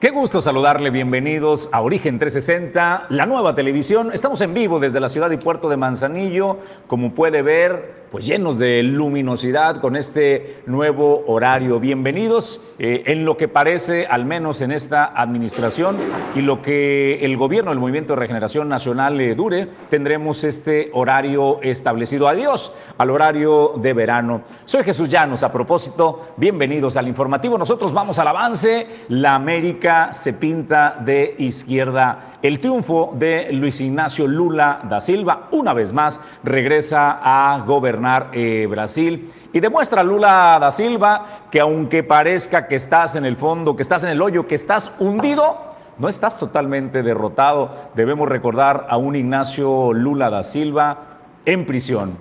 [0.00, 4.12] Qué gusto saludarle, bienvenidos a Origen 360, la nueva televisión.
[4.14, 8.58] Estamos en vivo desde la ciudad y puerto de Manzanillo, como puede ver, pues llenos
[8.58, 11.78] de luminosidad con este nuevo horario.
[11.78, 15.96] Bienvenidos eh, en lo que parece, al menos en esta administración
[16.34, 21.60] y lo que el gobierno del Movimiento de Regeneración Nacional le dure, tendremos este horario
[21.62, 22.26] establecido.
[22.26, 24.42] Adiós al horario de verano.
[24.64, 25.44] Soy Jesús Llanos.
[25.44, 27.56] A propósito, bienvenidos al informativo.
[27.56, 28.86] Nosotros vamos al avance.
[29.08, 35.74] La América se pinta de izquierda el triunfo de Luis Ignacio Lula da Silva, una
[35.74, 42.66] vez más, regresa a gobernar eh, Brasil y demuestra Lula da Silva que aunque parezca
[42.66, 46.38] que estás en el fondo, que estás en el hoyo, que estás hundido, no estás
[46.38, 47.72] totalmente derrotado.
[47.94, 52.16] Debemos recordar a un Ignacio Lula da Silva en prisión,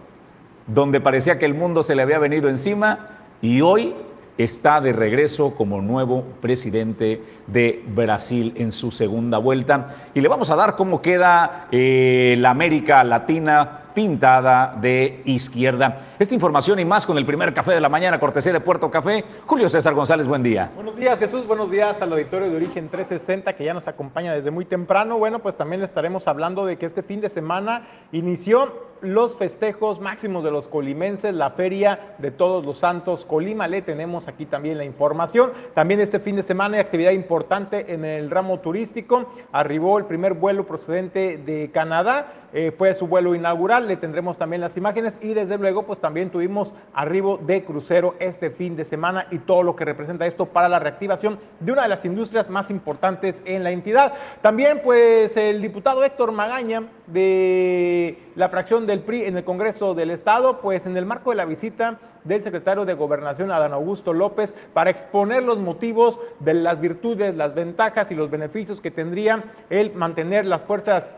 [0.68, 3.08] donde parecía que el mundo se le había venido encima
[3.42, 3.96] y hoy
[4.38, 9.96] está de regreso como nuevo presidente de Brasil en su segunda vuelta.
[10.14, 16.08] Y le vamos a dar cómo queda eh, la América Latina pintada de izquierda.
[16.20, 19.26] Esta información y más con el primer café de la mañana, cortesía de Puerto Café.
[19.46, 20.72] Julio César González, buen día.
[20.76, 21.46] Buenos días, Jesús.
[21.46, 25.18] Buenos días al auditorio de Origen 360 que ya nos acompaña desde muy temprano.
[25.18, 30.44] Bueno, pues también estaremos hablando de que este fin de semana inició los festejos máximos
[30.44, 33.68] de los colimenses, la feria de todos los santos Colima.
[33.68, 35.52] Le tenemos aquí también la información.
[35.74, 39.30] También este fin de semana hay actividad importante en el ramo turístico.
[39.52, 42.34] Arribó el primer vuelo procedente de Canadá.
[42.54, 43.88] Eh, fue su vuelo inaugural.
[43.88, 48.50] Le tendremos también las imágenes y desde luego pues también tuvimos arribo de crucero este
[48.50, 51.90] fin de semana y todo lo que representa esto para la reactivación de una de
[51.90, 54.14] las industrias más importantes en la entidad.
[54.42, 60.12] También pues el diputado Héctor Magaña de la fracción del PRI en el Congreso del
[60.12, 64.54] Estado, pues en el marco de la visita del secretario de Gobernación, Adán Augusto López,
[64.74, 69.94] para exponer los motivos de las virtudes, las ventajas y los beneficios que tendría el
[69.94, 71.10] mantener las fuerzas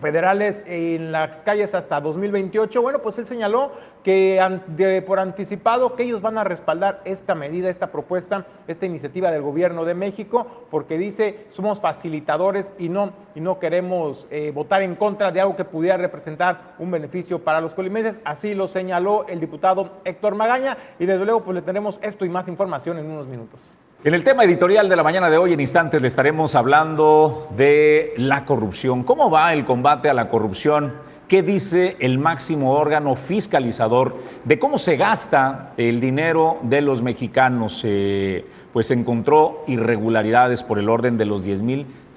[0.00, 2.80] federales en las calles hasta 2028.
[2.80, 3.72] Bueno, pues él señaló
[4.02, 9.42] que por anticipado que ellos van a respaldar esta medida, esta propuesta, esta iniciativa del
[9.42, 14.94] gobierno de México, porque dice somos facilitadores y no, y no queremos eh, votar en
[14.94, 18.20] contra de algo que pudiera representar un beneficio para los colimenses.
[18.24, 22.28] Así lo señaló el diputado Héctor Magaña y desde luego pues le tenemos esto y
[22.28, 23.76] más información en unos minutos.
[24.04, 28.14] En el tema editorial de la mañana de hoy, en instantes, le estaremos hablando de
[28.16, 29.02] la corrupción.
[29.02, 30.92] ¿Cómo va el combate a la corrupción?
[31.26, 37.80] ¿Qué dice el máximo órgano fiscalizador de cómo se gasta el dinero de los mexicanos?
[37.82, 41.42] Eh, pues encontró irregularidades por el orden de los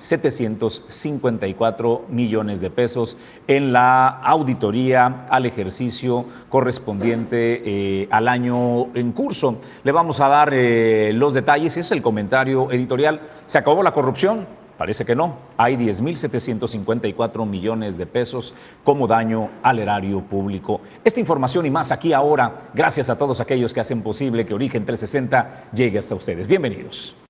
[0.02, 3.16] 10.754 millones de pesos
[3.48, 9.62] en la auditoría al ejercicio correspondiente eh, al año en curso.
[9.84, 13.22] Le vamos a dar eh, los detalles, es el comentario editorial.
[13.46, 14.48] ¿Se acabó la corrupción?
[14.78, 15.36] Parece que no.
[15.58, 20.82] Hay 10.754 millones de pesos como daño al erario público.
[21.04, 24.84] Esta información y más aquí ahora, gracias a todos aquellos que hacen posible que Origen
[24.84, 26.48] 360 llegue hasta ustedes.
[26.48, 27.21] Bienvenidos.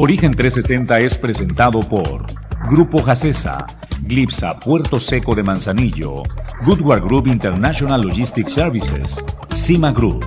[0.00, 2.24] Origen 360 es presentado por
[2.70, 3.66] Grupo Jacesa,
[4.02, 6.22] Glipsa Puerto Seco de Manzanillo,
[6.64, 10.24] Goodward Group International Logistics Services, Cima Group,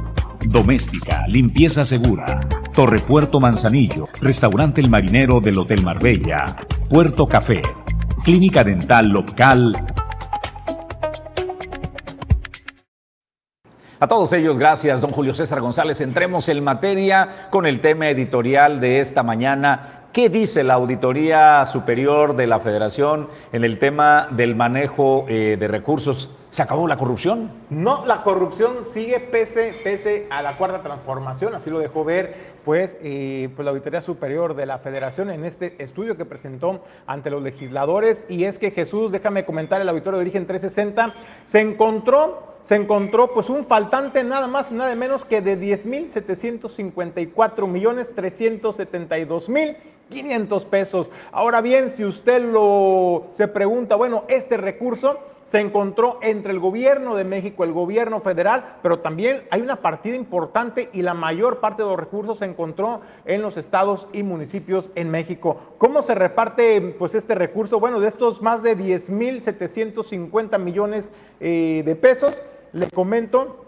[0.47, 2.39] Doméstica, Limpieza Segura,
[2.73, 6.57] Torre Puerto Manzanillo, Restaurante El Marinero del Hotel Marbella,
[6.89, 7.61] Puerto Café,
[8.23, 9.73] Clínica Dental Local.
[14.03, 16.01] A todos ellos, gracias, don Julio César González.
[16.01, 22.35] Entremos en materia con el tema editorial de esta mañana ¿Qué dice la Auditoría Superior
[22.35, 26.31] de la Federación en el tema del manejo eh, de recursos?
[26.51, 27.49] ¿Se acabó la corrupción?
[27.69, 32.97] No, la corrupción sigue pese, pese a la cuarta transformación, así lo dejó ver pues,
[33.01, 37.41] eh, pues la Auditoría Superior de la Federación en este estudio que presentó ante los
[37.41, 38.25] legisladores.
[38.27, 41.13] Y es que Jesús, déjame comentar, el auditorio de origen 360,
[41.45, 48.13] se encontró se encontró pues un faltante nada más nada menos que de 10.754 millones
[48.13, 49.75] 372 mil
[50.11, 51.09] 500 pesos.
[51.31, 55.17] Ahora bien, si usted lo se pregunta, bueno, este recurso
[55.51, 60.15] se encontró entre el gobierno de México, el gobierno federal, pero también hay una partida
[60.15, 64.91] importante y la mayor parte de los recursos se encontró en los estados y municipios
[64.95, 65.59] en México.
[65.77, 67.81] ¿Cómo se reparte pues este recurso?
[67.81, 71.11] Bueno, de estos más de 10.750 millones
[71.41, 73.65] eh, de pesos, le comento,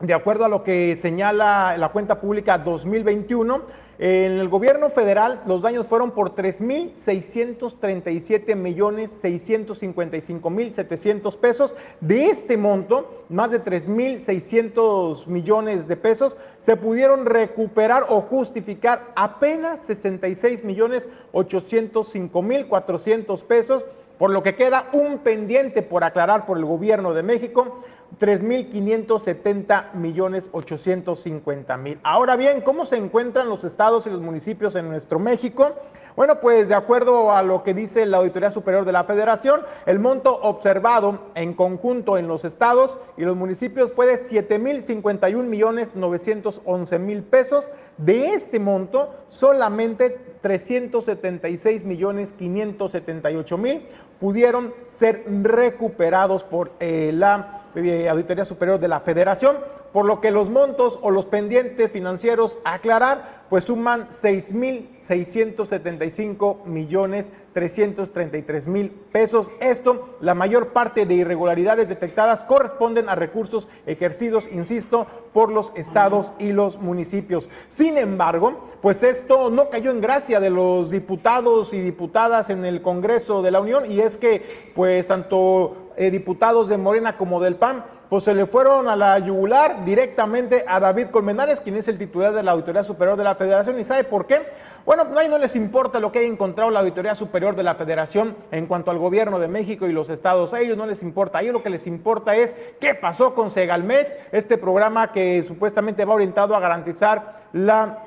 [0.00, 3.62] de acuerdo a lo que señala la cuenta pública 2021,
[4.04, 11.76] en el gobierno federal los daños fueron por 3.637 millones 655 mil 700 pesos.
[12.00, 19.84] De este monto, más de 3.600 millones de pesos se pudieron recuperar o justificar apenas
[19.84, 23.84] 66 millones 805 mil 400 pesos
[24.18, 27.84] por lo que queda un pendiente por aclarar por el gobierno de México
[28.18, 31.98] 3.570 millones 850 mil.
[32.02, 35.72] Ahora bien, ¿cómo se encuentran los estados y los municipios en nuestro México?
[36.14, 39.98] Bueno, pues de acuerdo a lo que dice la Auditoría Superior de la Federación, el
[39.98, 46.98] monto observado en conjunto en los estados y los municipios fue de 7.051 millones 911
[46.98, 47.70] mil pesos.
[47.96, 50.10] De este monto, solamente
[50.42, 53.86] 376 millones 578 mil
[54.20, 59.56] pudieron ser recuperados por eh, la Auditoría Superior de la Federación,
[59.92, 67.32] por lo que los montos o los pendientes financieros a aclarar, pues suman 6.675 millones
[67.52, 69.50] 333 mil pesos.
[69.60, 76.32] Esto, la mayor parte de irregularidades detectadas corresponden a recursos ejercidos, insisto, por los estados
[76.38, 77.50] y los municipios.
[77.68, 82.80] Sin embargo, pues esto no cayó en gracia de los diputados y diputadas en el
[82.80, 87.56] Congreso de la Unión y es que, pues, tanto eh, diputados de Morena como del
[87.56, 91.96] PAN, pues se le fueron a la yugular directamente a David Colmenares, quien es el
[91.96, 93.80] titular de la Auditoría Superior de la Federación.
[93.80, 94.42] ¿Y sabe por qué?
[94.84, 98.36] Bueno, a no les importa lo que haya encontrado la Auditoría Superior de la Federación
[98.50, 100.52] en cuanto al gobierno de México y los estados.
[100.52, 101.38] A ellos no les importa.
[101.38, 106.04] A ellos lo que les importa es qué pasó con Segalmex, este programa que supuestamente
[106.04, 108.02] va orientado a garantizar la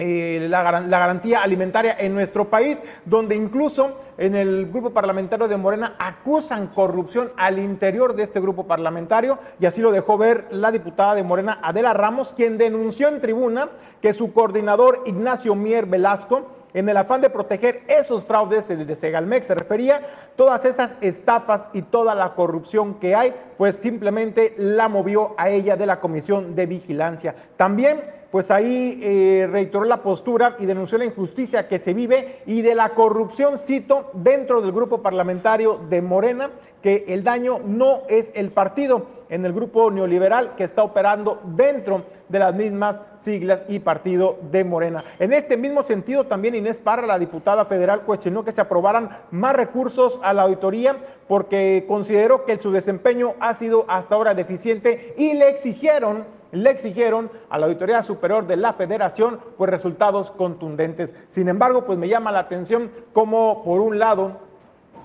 [0.00, 5.94] eh, la, garantía alimentaria en nuestro país, donde incluso en el grupo parlamentario de Morena
[5.98, 11.14] acusan corrupción al interior de este grupo parlamentario, y así lo dejó ver la diputada
[11.14, 13.68] de Morena, Adela Ramos, quien denunció en tribuna
[14.00, 19.48] que su coordinador Ignacio Mier Velasco, en el afán de proteger esos fraudes de Segalmex,
[19.48, 20.00] se refería
[20.36, 25.76] todas esas estafas y toda la corrupción que hay, pues simplemente la movió a ella
[25.76, 27.34] de la Comisión de Vigilancia.
[27.56, 32.62] También pues ahí eh, reiteró la postura y denunció la injusticia que se vive y
[32.62, 36.50] de la corrupción, cito, dentro del grupo parlamentario de Morena,
[36.82, 42.02] que el daño no es el partido en el grupo neoliberal que está operando dentro
[42.28, 45.04] de las mismas siglas y partido de Morena.
[45.18, 49.54] En este mismo sentido, también Inés Parra, la diputada federal, cuestionó que se aprobaran más
[49.54, 50.96] recursos a la auditoría
[51.26, 57.30] porque consideró que su desempeño ha sido hasta ahora deficiente y le exigieron le exigieron
[57.48, 61.14] a la Auditoría Superior de la Federación pues resultados contundentes.
[61.28, 64.38] Sin embargo, pues me llama la atención cómo por un lado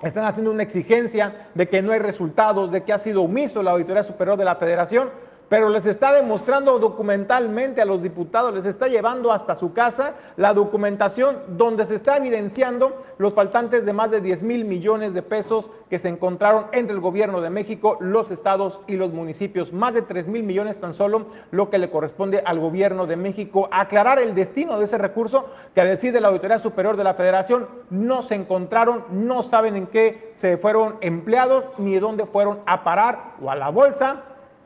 [0.02, 3.72] están haciendo una exigencia de que no hay resultados, de que ha sido omiso la
[3.72, 5.10] Auditoría Superior de la Federación,
[5.50, 10.54] pero les está demostrando documentalmente a los diputados, les está llevando hasta su casa la
[10.54, 15.70] documentación donde se está evidenciando los faltantes de más de 10 mil millones de pesos
[15.90, 19.74] que se encontraron entre el gobierno de México, los estados y los municipios.
[19.74, 23.70] Más de 3 mil millones tan solo lo que le corresponde al gobierno de México.
[23.72, 27.14] Aclarar el destino de ese recurso que a decir de la Auditoría Superior de la
[27.14, 32.84] Federación no se encontraron, no saben en qué se fueron empleados ni dónde fueron a
[32.84, 34.24] parar o a la bolsa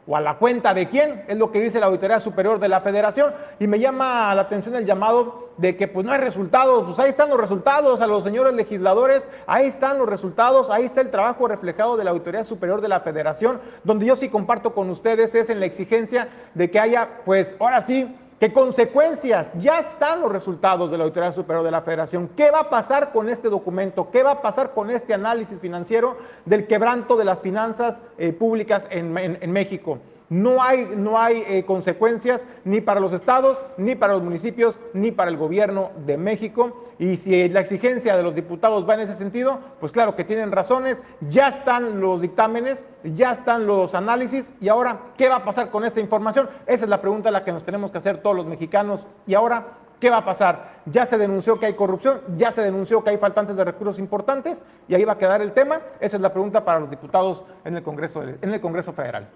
[0.10, 2.82] o a la cuenta de quién, es lo que dice la Auditoría Superior de la
[2.82, 3.32] Federación.
[3.60, 7.10] Y me llama la atención el llamado de que pues no hay resultados, pues ahí
[7.10, 11.48] están los resultados a los señores legisladores, ahí están los resultados, ahí está el trabajo
[11.48, 15.50] reflejado de la Auditoría Superior de la Federación, donde yo sí comparto con ustedes es
[15.50, 19.52] en la exigencia de que haya pues ahora sí ¿Qué consecuencias?
[19.60, 22.30] Ya están los resultados de la Auditoría Superior de la Federación.
[22.38, 24.12] ¿Qué va a pasar con este documento?
[24.12, 26.16] ¿Qué va a pasar con este análisis financiero
[26.46, 30.00] del quebranto de las finanzas eh, públicas en México?
[30.30, 35.12] No hay, no hay eh, consecuencias ni para los estados, ni para los municipios, ni
[35.12, 36.86] para el gobierno de México.
[37.00, 40.52] Y si la exigencia de los diputados va en ese sentido, pues claro que tienen
[40.52, 41.02] razones.
[41.30, 44.54] Ya están los dictámenes, ya están los análisis.
[44.62, 46.50] Y ahora, ¿qué va a pasar con esta información?
[46.68, 49.06] Esa es la pregunta a la que nos tenemos que hacer todos los mexicanos.
[49.26, 50.80] Y ahora, ¿Qué va a pasar?
[50.86, 54.64] Ya se denunció que hay corrupción, ya se denunció que hay faltantes de recursos importantes
[54.88, 55.82] y ahí va a quedar el tema.
[56.00, 59.28] Esa es la pregunta para los diputados en el Congreso, en el Congreso Federal.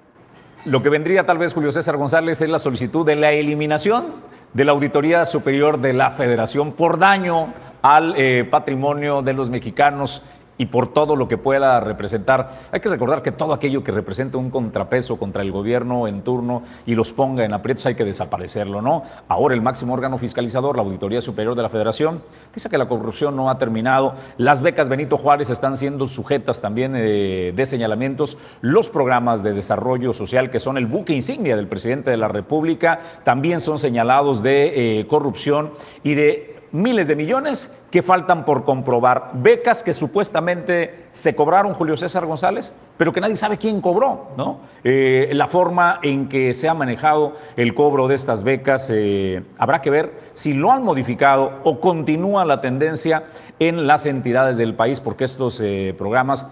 [0.65, 4.13] Lo que vendría tal vez, Julio César González, es la solicitud de la eliminación
[4.53, 10.21] de la Auditoría Superior de la Federación por daño al eh, patrimonio de los mexicanos
[10.57, 12.49] y por todo lo que pueda representar.
[12.71, 16.63] Hay que recordar que todo aquello que represente un contrapeso contra el gobierno en turno
[16.85, 19.03] y los ponga en aprietos hay que desaparecerlo, ¿no?
[19.27, 22.21] Ahora el máximo órgano fiscalizador, la Auditoría Superior de la Federación,
[22.53, 24.13] dice que la corrupción no ha terminado.
[24.37, 28.37] Las becas Benito Juárez están siendo sujetas también eh, de señalamientos.
[28.61, 32.99] Los programas de desarrollo social, que son el buque insignia del presidente de la República,
[33.23, 35.71] también son señalados de eh, corrupción
[36.03, 39.29] y de miles de millones que faltan por comprobar.
[39.35, 44.61] Becas que supuestamente se cobraron Julio César González, pero que nadie sabe quién cobró, ¿no?
[44.83, 49.83] Eh, la forma en que se ha manejado el cobro de estas becas, eh, habrá
[49.83, 53.25] que ver si lo han modificado o continúa la tendencia
[53.59, 56.51] en las entidades del país, porque estos eh, programas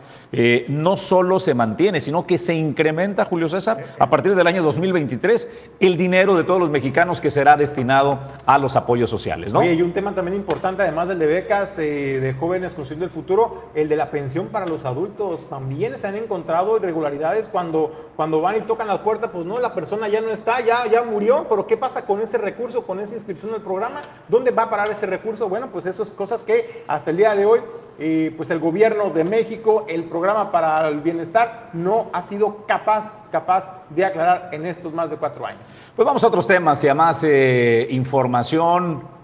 [0.70, 5.72] no solo se mantiene, sino que se incrementa, Julio César, a partir del año 2023,
[5.82, 9.62] el dinero de todos los mexicanos que será destinado a los apoyos sociales, ¿no?
[9.62, 13.88] y un tema también importante, además del de becas de jóvenes construyendo el futuro, el
[13.88, 15.48] de la pensión para los adultos.
[15.48, 19.74] También se han encontrado irregularidades cuando, cuando van y tocan la puerta, pues no, la
[19.74, 23.16] persona ya no está, ya, ya murió, pero ¿qué pasa con ese recurso, con esa
[23.16, 24.02] inscripción del programa?
[24.28, 25.48] ¿Dónde va a parar ese recurso?
[25.48, 27.62] Bueno, pues esas cosas que hasta el día de hoy,
[27.98, 33.14] eh, pues el gobierno de México, el programa para el bienestar, no ha sido capaz,
[33.32, 35.62] capaz de aclarar en estos más de cuatro años.
[35.96, 39.21] Pues vamos a otros temas y a más eh, información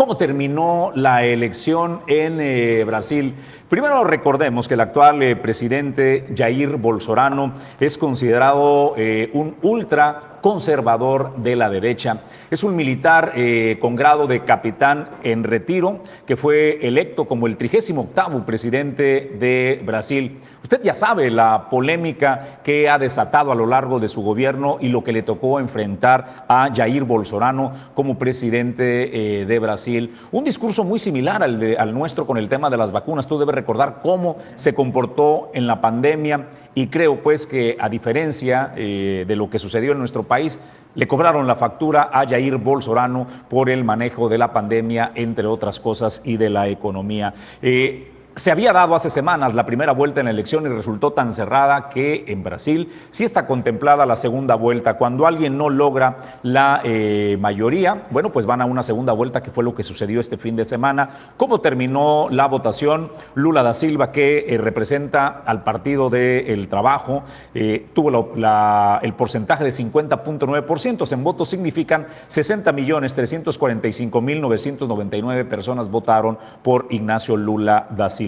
[0.00, 3.34] ¿Cómo terminó la elección en eh, Brasil?
[3.68, 11.36] Primero recordemos que el actual eh, presidente Jair Bolsonaro es considerado eh, un ultra conservador
[11.36, 12.22] de la derecha.
[12.50, 13.34] Es un militar
[13.78, 20.38] con grado de capitán en retiro que fue electo como el 38 presidente de Brasil.
[20.62, 24.88] Usted ya sabe la polémica que ha desatado a lo largo de su gobierno y
[24.88, 30.14] lo que le tocó enfrentar a Jair Bolsonaro como presidente eh, de Brasil.
[30.32, 33.26] Un discurso muy similar al, de, al nuestro con el tema de las vacunas.
[33.26, 38.72] Tú debes recordar cómo se comportó en la pandemia y creo pues que a diferencia
[38.76, 40.58] eh, de lo que sucedió en nuestro país,
[40.94, 45.78] le cobraron la factura a Jair Bolsonaro por el manejo de la pandemia, entre otras
[45.78, 47.32] cosas, y de la economía.
[47.62, 51.34] Eh, se había dado hace semanas la primera vuelta en la elección y resultó tan
[51.34, 54.94] cerrada que en Brasil sí está contemplada la segunda vuelta.
[54.94, 59.50] Cuando alguien no logra la eh, mayoría, bueno, pues van a una segunda vuelta, que
[59.50, 61.10] fue lo que sucedió este fin de semana.
[61.36, 63.10] ¿Cómo terminó la votación?
[63.34, 69.70] Lula da Silva, que eh, representa al Partido del Trabajo, eh, tuvo el porcentaje de
[69.70, 71.12] 50.9%.
[71.12, 78.19] En votos significan 60 millones 345 mil 999 personas votaron por Ignacio Lula da Silva.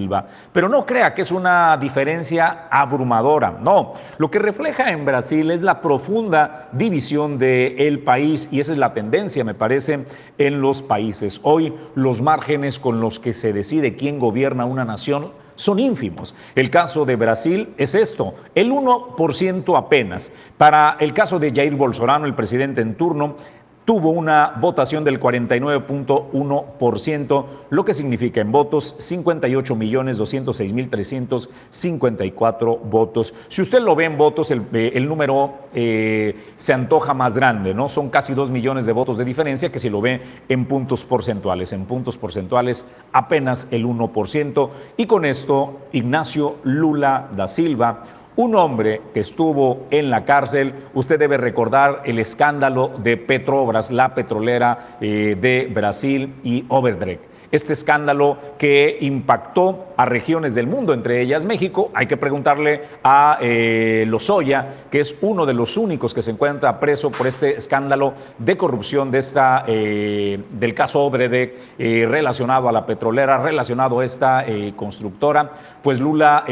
[0.53, 3.95] Pero no crea que es una diferencia abrumadora, no.
[4.19, 8.95] Lo que refleja en Brasil es la profunda división del país y esa es la
[8.95, 10.07] tendencia, me parece,
[10.39, 11.41] en los países.
[11.43, 16.35] Hoy los márgenes con los que se decide quién gobierna una nación son ínfimos.
[16.55, 20.33] El caso de Brasil es esto, el 1% apenas.
[20.57, 23.37] Para el caso de Jair Bolsonaro, el presidente en turno,
[23.85, 32.77] tuvo una votación del 49.1%, lo que significa en votos 58 millones 206 mil 354
[32.77, 33.35] votos.
[33.49, 37.89] Si usted lo ve en votos, el, eh, número eh, se antoja más grande, ¿no?
[37.89, 41.73] Son casi 2 millones de votos de diferencia que si lo ve en puntos porcentuales.
[41.73, 44.71] En puntos porcentuales apenas el 1%.
[44.97, 48.05] Y con esto, Ignacio Lula da Silva
[48.37, 54.15] un hombre que estuvo en la cárcel, usted debe recordar el escándalo de Petrobras, la
[54.15, 61.21] petrolera eh, de Brasil y Overdrecht este escándalo que impactó a regiones del mundo, entre
[61.21, 61.91] ellas México.
[61.95, 66.81] Hay que preguntarle a eh, Lozoya, que es uno de los únicos que se encuentra
[66.81, 72.73] preso por este escándalo de corrupción de esta, eh, del caso Obredec eh, relacionado a
[72.73, 75.51] la petrolera, relacionado a esta constructora.
[75.83, 76.45] Pues Lula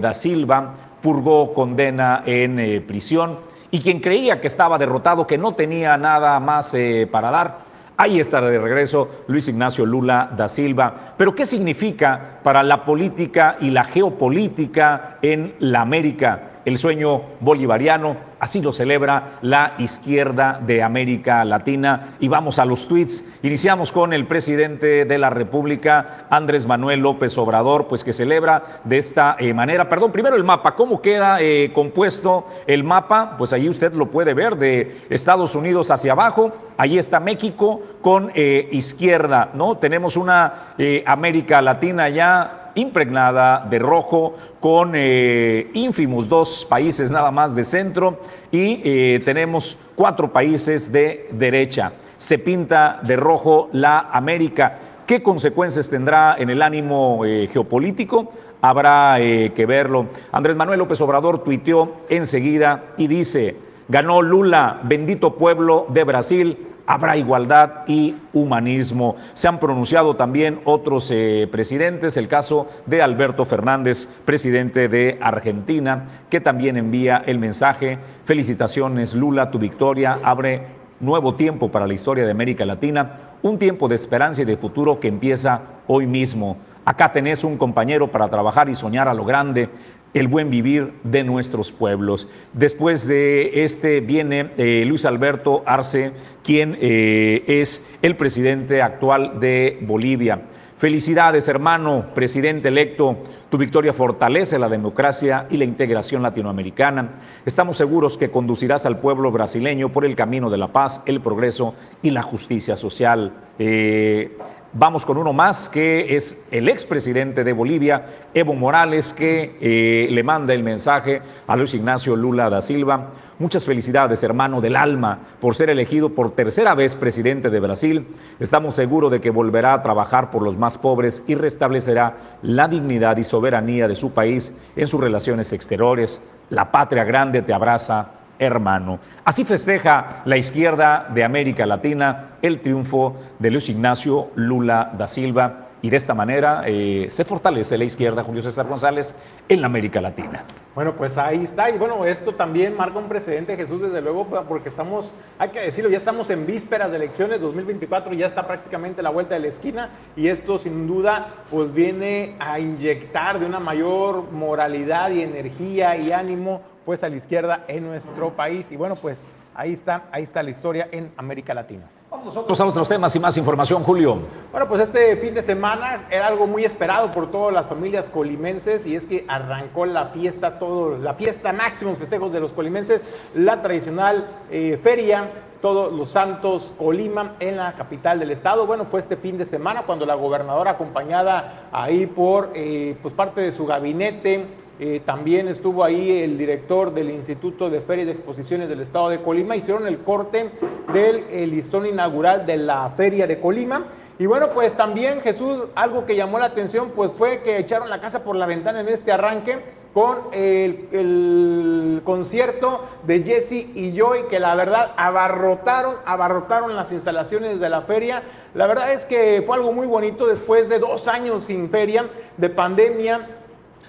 [0.00, 0.74] da Silva
[1.04, 3.38] purgó condena en prisión
[3.70, 6.74] y quien creía que estaba derrotado, que no tenía nada más
[7.10, 7.58] para dar,
[7.96, 11.14] Ahí está de regreso Luis Ignacio Lula da Silva.
[11.16, 18.34] Pero ¿qué significa para la política y la geopolítica en la América el sueño bolivariano?
[18.44, 22.16] Así lo celebra la izquierda de América Latina.
[22.20, 23.38] Y vamos a los tweets.
[23.42, 28.98] Iniciamos con el presidente de la República, Andrés Manuel López Obrador, pues que celebra de
[28.98, 29.88] esta eh, manera.
[29.88, 30.74] Perdón, primero el mapa.
[30.74, 33.36] ¿Cómo queda eh, compuesto el mapa?
[33.38, 36.52] Pues ahí usted lo puede ver de Estados Unidos hacia abajo.
[36.76, 39.78] Ahí está México con eh, izquierda, ¿no?
[39.78, 40.74] Tenemos una
[41.06, 48.20] América Latina ya impregnada de rojo con eh, ínfimos dos países nada más de centro
[48.50, 51.92] y eh, tenemos cuatro países de derecha.
[52.16, 54.78] Se pinta de rojo la América.
[55.06, 58.32] ¿Qué consecuencias tendrá en el ánimo eh, geopolítico?
[58.64, 60.06] habrá eh, que verlo.
[60.32, 63.56] Andrés Manuel López Obrador tuiteó enseguida y dice,
[63.88, 69.16] ganó Lula, bendito pueblo de Brasil, habrá igualdad y humanismo.
[69.34, 76.06] Se han pronunciado también otros eh, presidentes, el caso de Alberto Fernández, presidente de Argentina,
[76.28, 82.24] que también envía el mensaje, felicitaciones Lula, tu victoria abre nuevo tiempo para la historia
[82.24, 86.56] de América Latina, un tiempo de esperanza y de futuro que empieza hoy mismo.
[86.84, 89.70] Acá tenés un compañero para trabajar y soñar a lo grande
[90.14, 92.28] el buen vivir de nuestros pueblos.
[92.52, 99.78] Después de este viene eh, Luis Alberto Arce, quien eh, es el presidente actual de
[99.82, 100.42] Bolivia.
[100.76, 103.16] Felicidades, hermano, presidente electo.
[103.48, 107.10] Tu victoria fortalece la democracia y la integración latinoamericana.
[107.46, 111.74] Estamos seguros que conducirás al pueblo brasileño por el camino de la paz, el progreso
[112.02, 113.32] y la justicia social.
[113.58, 114.36] Eh,
[114.76, 120.22] Vamos con uno más, que es el expresidente de Bolivia, Evo Morales, que eh, le
[120.24, 123.10] manda el mensaje a Luis Ignacio Lula da Silva.
[123.38, 128.04] Muchas felicidades, hermano del alma, por ser elegido por tercera vez presidente de Brasil.
[128.40, 133.16] Estamos seguros de que volverá a trabajar por los más pobres y restablecerá la dignidad
[133.16, 136.20] y soberanía de su país en sus relaciones exteriores.
[136.50, 138.98] La patria grande te abraza hermano.
[139.24, 145.64] Así festeja la izquierda de América Latina el triunfo de Luis Ignacio Lula da Silva
[145.84, 149.14] y de esta manera eh, se fortalece la izquierda, Julio César González,
[149.46, 150.42] en la América Latina.
[150.74, 151.68] Bueno, pues ahí está.
[151.68, 155.90] Y bueno, esto también marca un precedente, Jesús, desde luego, porque estamos, hay que decirlo,
[155.90, 159.90] ya estamos en vísperas de elecciones 2024, ya está prácticamente la vuelta de la esquina
[160.16, 166.12] y esto sin duda pues viene a inyectar de una mayor moralidad y energía y
[166.12, 168.70] ánimo pues a la izquierda en nuestro país.
[168.70, 171.84] Y bueno, pues ahí está, ahí está la historia en América Latina.
[172.10, 174.18] Vamos nosotros a otros temas y más información, Julio.
[174.52, 178.86] Bueno, pues este fin de semana era algo muy esperado por todas las familias colimenses
[178.86, 183.62] y es que arrancó la fiesta, todo, la fiesta máximos festejos de los colimenses, la
[183.62, 185.30] tradicional eh, feria
[185.64, 188.66] todos los Santos Colima en la capital del estado.
[188.66, 193.40] Bueno, fue este fin de semana cuando la gobernadora acompañada ahí por eh, pues parte
[193.40, 194.46] de su gabinete,
[194.80, 199.22] eh, también estuvo ahí el director del Instituto de Ferias y Exposiciones del Estado de
[199.22, 199.54] Colima.
[199.54, 200.50] Hicieron el corte
[200.92, 203.84] del listón inaugural de la Feria de Colima.
[204.18, 208.00] Y bueno, pues también Jesús, algo que llamó la atención, pues fue que echaron la
[208.00, 209.58] casa por la ventana en este arranque
[209.92, 217.60] con el, el concierto de Jesse y Joy, que la verdad abarrotaron, abarrotaron las instalaciones
[217.60, 218.24] de la feria.
[218.54, 222.06] La verdad es que fue algo muy bonito después de dos años sin feria,
[222.36, 223.28] de pandemia,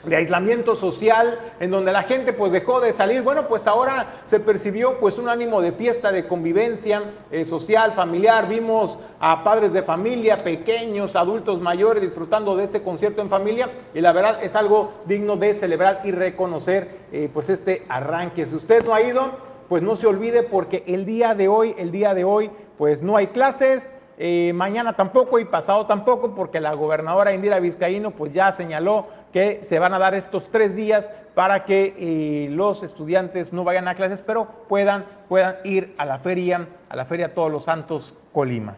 [0.06, 3.22] de aislamiento social, en donde la gente pues dejó de salir.
[3.22, 8.48] Bueno, pues ahora se percibió pues un ánimo de fiesta, de convivencia eh, social, familiar.
[8.48, 14.02] Vimos a padres de familia, pequeños, adultos mayores disfrutando de este concierto en familia y
[14.02, 18.48] la verdad es algo digno de celebrar y reconocer eh, pues este arranque.
[18.48, 19.32] Si usted no ha ido,
[19.70, 23.18] pues no se olvide porque el día de hoy, el día de hoy, pues no
[23.18, 23.90] hay clases.
[24.18, 29.66] Eh, mañana tampoco y pasado tampoco, porque la gobernadora Indira Vizcaíno pues ya señaló que
[29.68, 33.96] se van a dar estos tres días para que eh, los estudiantes no vayan a
[33.96, 38.78] clases, pero puedan, puedan ir a la feria, a la feria Todos los Santos Colima.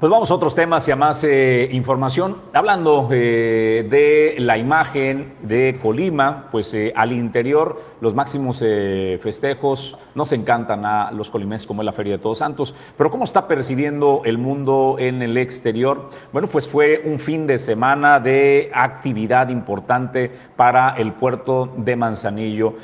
[0.00, 2.36] Pues vamos a otros temas y a más eh, información.
[2.52, 10.32] Hablando eh, de la imagen de Colima, pues eh, al interior los máximos festejos nos
[10.32, 12.74] encantan a los colimenses como es la Feria de Todos Santos.
[12.98, 16.10] Pero ¿cómo está percibiendo el mundo en el exterior?
[16.32, 22.74] Bueno, pues fue un fin de semana de actividad importante para el puerto de Manzanillo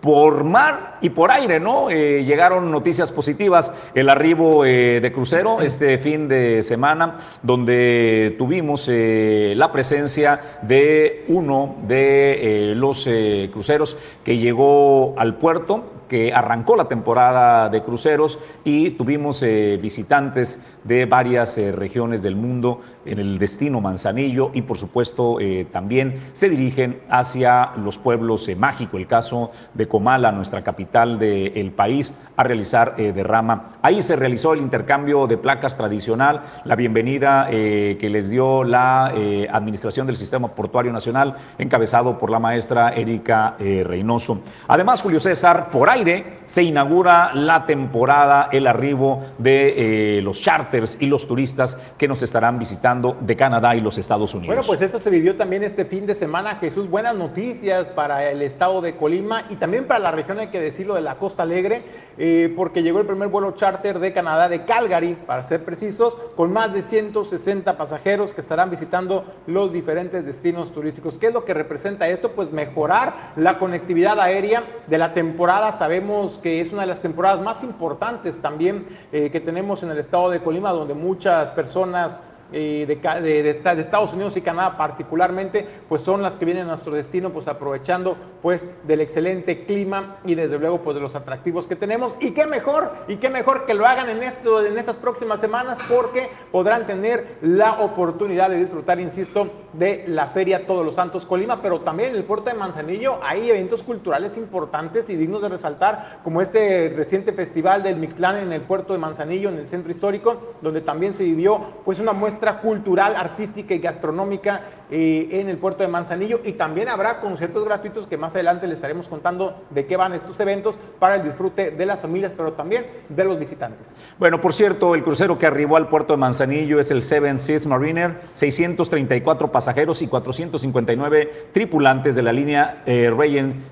[0.00, 1.90] por mar y por aire, ¿no?
[1.90, 8.88] Eh, llegaron noticias positivas, el arribo eh, de crucero este fin de semana, donde tuvimos
[8.88, 13.08] eh, la presencia de uno de los
[13.52, 21.04] cruceros que llegó al puerto, que arrancó la temporada de cruceros y tuvimos visitantes de
[21.04, 25.36] varias regiones del mundo en el destino Manzanillo y por supuesto
[25.70, 32.14] también se dirigen hacia los pueblos mágicos, el caso de Comala, nuestra capital del país,
[32.36, 33.78] a realizar eh, derrama.
[33.82, 39.12] Ahí se realizó el intercambio de placas tradicional, la bienvenida eh, que les dio la
[39.14, 44.42] eh, Administración del Sistema Portuario Nacional, encabezado por la maestra Erika Reynoso.
[44.68, 51.06] Además, Julio César, por aire se inaugura la temporada, el arribo de los charters y
[51.06, 54.54] los turistas que nos estarán visitando de Canadá y los Estados Unidos.
[54.54, 56.88] Bueno, pues esto se vivió también este fin de semana, Jesús.
[56.88, 60.60] Buenas noticias para el estado de Colima y también también para la región, hay que
[60.60, 61.84] decirlo, de la Costa Alegre,
[62.16, 66.52] eh, porque llegó el primer vuelo charter de Canadá, de Calgary, para ser precisos, con
[66.52, 71.16] más de 160 pasajeros que estarán visitando los diferentes destinos turísticos.
[71.16, 72.32] ¿Qué es lo que representa esto?
[72.32, 75.70] Pues mejorar la conectividad aérea de la temporada.
[75.70, 79.98] Sabemos que es una de las temporadas más importantes también eh, que tenemos en el
[79.98, 82.16] estado de Colima, donde muchas personas
[82.50, 82.86] de,
[83.22, 87.48] de, Estados Unidos y Canadá particularmente, pues son las que vienen a nuestro destino, pues
[87.48, 92.16] aprovechando pues del excelente clima y desde luego pues de los atractivos que tenemos.
[92.20, 95.78] Y qué mejor, y qué mejor que lo hagan en, esto, en estas próximas semanas
[95.88, 101.60] porque podrán tener la oportunidad de disfrutar, insisto, de la Feria Todos los Santos Colima,
[101.60, 106.20] pero también en el puerto de Manzanillo hay eventos culturales importantes y dignos de resaltar,
[106.24, 110.54] como este reciente festival del Mictlán en el puerto de Manzanillo, en el centro histórico,
[110.62, 115.82] donde también se vivió pues una muestra cultural, artística y gastronómica eh, en el puerto
[115.82, 119.96] de Manzanillo y también habrá conciertos gratuitos que más adelante les estaremos contando de qué
[119.96, 123.94] van estos eventos para el disfrute de las familias, pero también de los visitantes.
[124.18, 127.66] Bueno, por cierto, el crucero que arribó al puerto de Manzanillo es el Seven Seas
[127.66, 133.12] Mariner, 634 pasajeros y 459 tripulantes de la línea eh,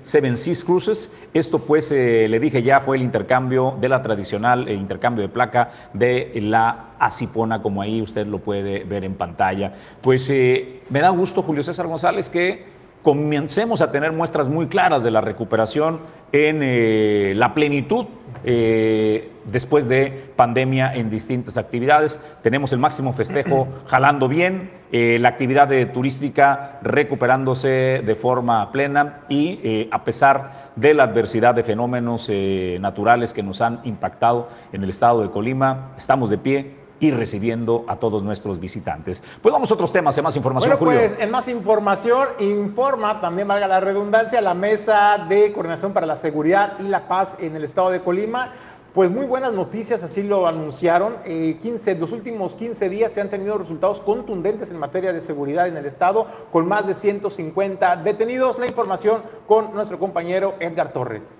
[0.03, 1.17] Seven Seas Cruises.
[1.33, 5.29] Esto pues, eh, le dije ya, fue el intercambio de la tradicional, el intercambio de
[5.29, 9.73] placa de la Asipona, como ahí usted lo puede ver en pantalla.
[10.01, 15.03] Pues eh, me da gusto, Julio César González, que comencemos a tener muestras muy claras
[15.03, 15.99] de la recuperación
[16.31, 18.05] en eh, la plenitud
[18.43, 22.19] eh, después de pandemia en distintas actividades.
[22.43, 30.05] Tenemos el máximo festejo jalando bien, la actividad turística recuperándose de forma plena y a
[30.05, 32.31] pesar de la adversidad de fenómenos
[32.79, 37.85] naturales que nos han impactado en el estado de Colima, estamos de pie y recibiendo
[37.87, 39.23] a todos nuestros visitantes.
[39.41, 40.77] Pues vamos a otros temas, en más información.
[40.79, 46.05] Bueno, pues en más información, informa, también valga la redundancia, la Mesa de Coordinación para
[46.05, 48.53] la Seguridad y la Paz en el estado de Colima.
[48.93, 51.17] Pues muy buenas noticias, así lo anunciaron.
[51.23, 55.67] 15, eh, los últimos 15 días se han tenido resultados contundentes en materia de seguridad
[55.67, 58.57] en el Estado, con más de 150 detenidos.
[58.57, 61.35] La información con nuestro compañero Edgar Torres.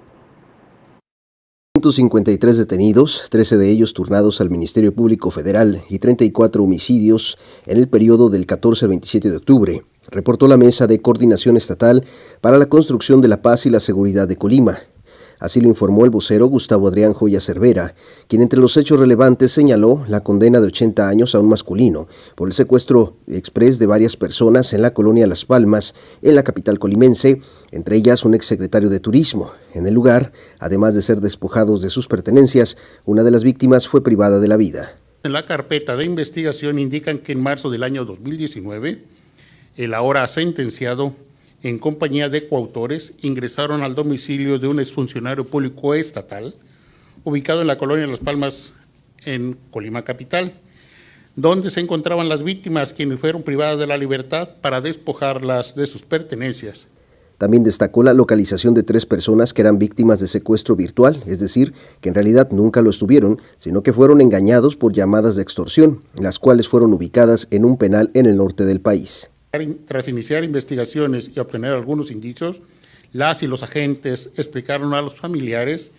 [1.91, 7.88] 153 detenidos, 13 de ellos turnados al Ministerio Público Federal y 34 homicidios en el
[7.88, 12.04] periodo del 14 al 27 de octubre, reportó la Mesa de Coordinación Estatal
[12.41, 14.80] para la Construcción de la Paz y la Seguridad de Colima.
[15.39, 17.93] Así lo informó el vocero Gustavo Adrián Joya Cervera,
[18.28, 22.47] quien entre los hechos relevantes señaló la condena de 80 años a un masculino por
[22.47, 27.41] el secuestro express de varias personas en la colonia Las Palmas, en la capital colimense,
[27.71, 29.52] entre ellas un exsecretario de Turismo.
[29.73, 34.04] En el lugar, además de ser despojados de sus pertenencias, una de las víctimas fue
[34.04, 34.97] privada de la vida.
[35.23, 39.04] En la carpeta de investigación indican que en marzo del año 2019,
[39.76, 41.13] el ahora sentenciado
[41.63, 46.56] en compañía de coautores, ingresaron al domicilio de un exfuncionario público estatal,
[47.24, 48.74] ubicado en la colonia Las Palmas,
[49.26, 50.54] en Colima Capital,
[51.36, 56.02] donde se encontraban las víctimas quienes fueron privadas de la libertad para despojarlas de sus
[56.02, 56.88] pertenencias.
[57.38, 61.74] También destacó la localización de tres personas que eran víctimas de secuestro virtual, es decir,
[62.02, 66.39] que en realidad nunca lo estuvieron, sino que fueron engañados por llamadas de extorsión, las
[66.39, 69.30] cuales fueron ubicadas en un penal en el norte del país.
[69.51, 72.60] Tras iniciar investigaciones y obtener algunos indicios,
[73.13, 75.91] las y los agentes explicaron a los familiares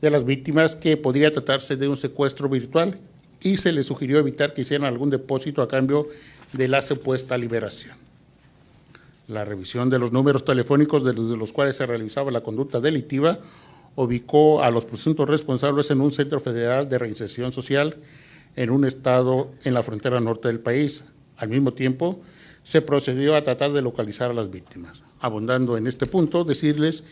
[0.00, 2.98] de las víctimas que podría tratarse de un secuestro virtual
[3.42, 6.08] y se les sugirió evitar que hicieran algún depósito a cambio
[6.52, 7.96] de la supuesta liberación.
[9.28, 13.38] La revisión de los números telefónicos desde los cuales se realizaba la conducta delictiva
[13.96, 17.96] ubicó a los presuntos responsables en un centro federal de reinserción social
[18.54, 21.04] en un estado en la frontera norte del país.
[21.38, 22.20] Al mismo tiempo,
[22.66, 25.00] se procedió a tratar de localizar a las víctimas.
[25.20, 27.04] Abundando en este punto, decirles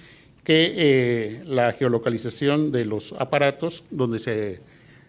[0.43, 4.59] que eh, la geolocalización de los aparatos donde se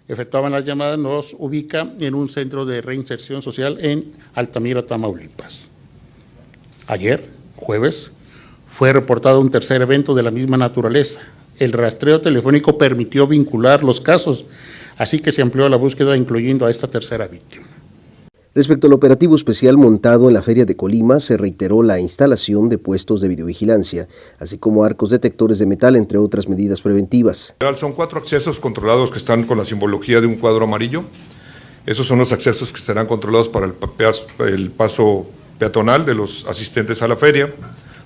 [0.08, 5.72] efectuaban las llamadas nos ubica en un centro de reinserción social en Altamira, Tamaulipas.
[6.86, 8.12] Ayer, jueves,
[8.68, 11.22] fue reportado un tercer evento de la misma naturaleza.
[11.58, 14.46] El rastreo telefónico permitió vincular los casos,
[14.96, 17.66] así que se amplió la búsqueda incluyendo a esta tercera víctima.
[18.56, 22.78] Respecto al operativo especial montado en la Feria de Colima, se reiteró la instalación de
[22.78, 24.08] puestos de videovigilancia,
[24.40, 27.54] así como arcos detectores de metal, entre otras medidas preventivas.
[27.76, 31.04] Son cuatro accesos controlados que están con la simbología de un cuadro amarillo.
[31.86, 35.28] Esos son los accesos que serán controlados para el, paso
[35.60, 37.54] peatonal de los asistentes a la feria,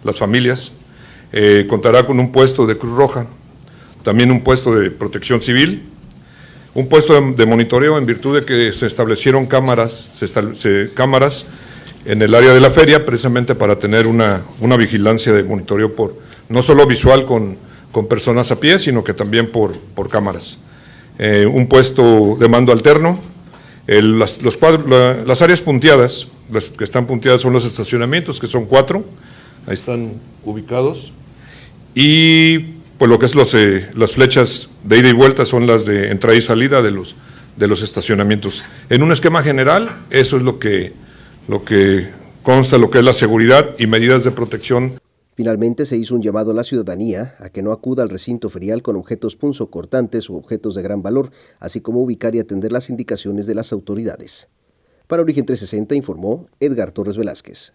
[0.04, 0.72] las familias.
[1.32, 3.28] Eh, contará con un puesto de Cruz Roja,
[4.02, 5.84] también un puesto de protección civil,
[6.74, 10.22] un puesto de, monitoreo en virtud de que se establecieron cámaras,
[10.94, 11.46] cámaras
[12.06, 14.42] en el área de la feria precisamente para tener una,
[14.78, 16.16] vigilancia de monitoreo por
[16.48, 17.58] no solo visual con,
[18.08, 19.74] personas a pie, sino que también por,
[20.10, 20.58] cámaras.
[21.18, 23.20] Eh, un puesto de mando alterno.
[23.88, 29.04] las, los áreas punteadas, las que están punteadas son los estacionamientos, que son cuatro,
[29.68, 30.14] ahí están
[30.46, 31.12] ubicados.
[31.94, 36.12] Y pues lo que es eh, las flechas de ida y vuelta son las de
[36.12, 37.16] entrada y salida de los,
[37.56, 38.64] de los estacionamientos.
[38.90, 40.94] En un esquema general, eso es lo que,
[41.48, 42.10] lo que
[42.44, 45.00] consta, lo que es la seguridad y medidas de protección
[45.40, 48.82] Finalmente se hizo un llamado a la ciudadanía a que no acuda al recinto ferial
[48.82, 51.32] con objetos punzocortantes u objetos de gran valor,
[51.62, 54.50] así como ubicar y atender las indicaciones de las autoridades.
[55.08, 57.72] Para Origen 360 informó Edgar Torres Velázquez.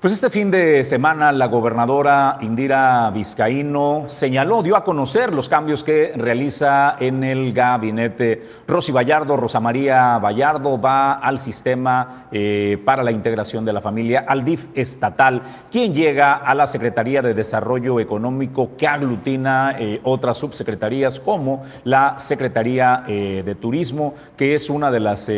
[0.00, 5.82] Pues este fin de semana la gobernadora Indira Vizcaíno señaló, dio a conocer los cambios
[5.82, 8.46] que realiza en el gabinete.
[8.68, 14.24] Rosy Vallardo, Rosa María Vallardo va al sistema eh, para la integración de la familia,
[14.28, 20.38] al DIF estatal, quien llega a la Secretaría de Desarrollo Económico que aglutina eh, otras
[20.38, 25.28] subsecretarías como la Secretaría eh, de Turismo, que es una de las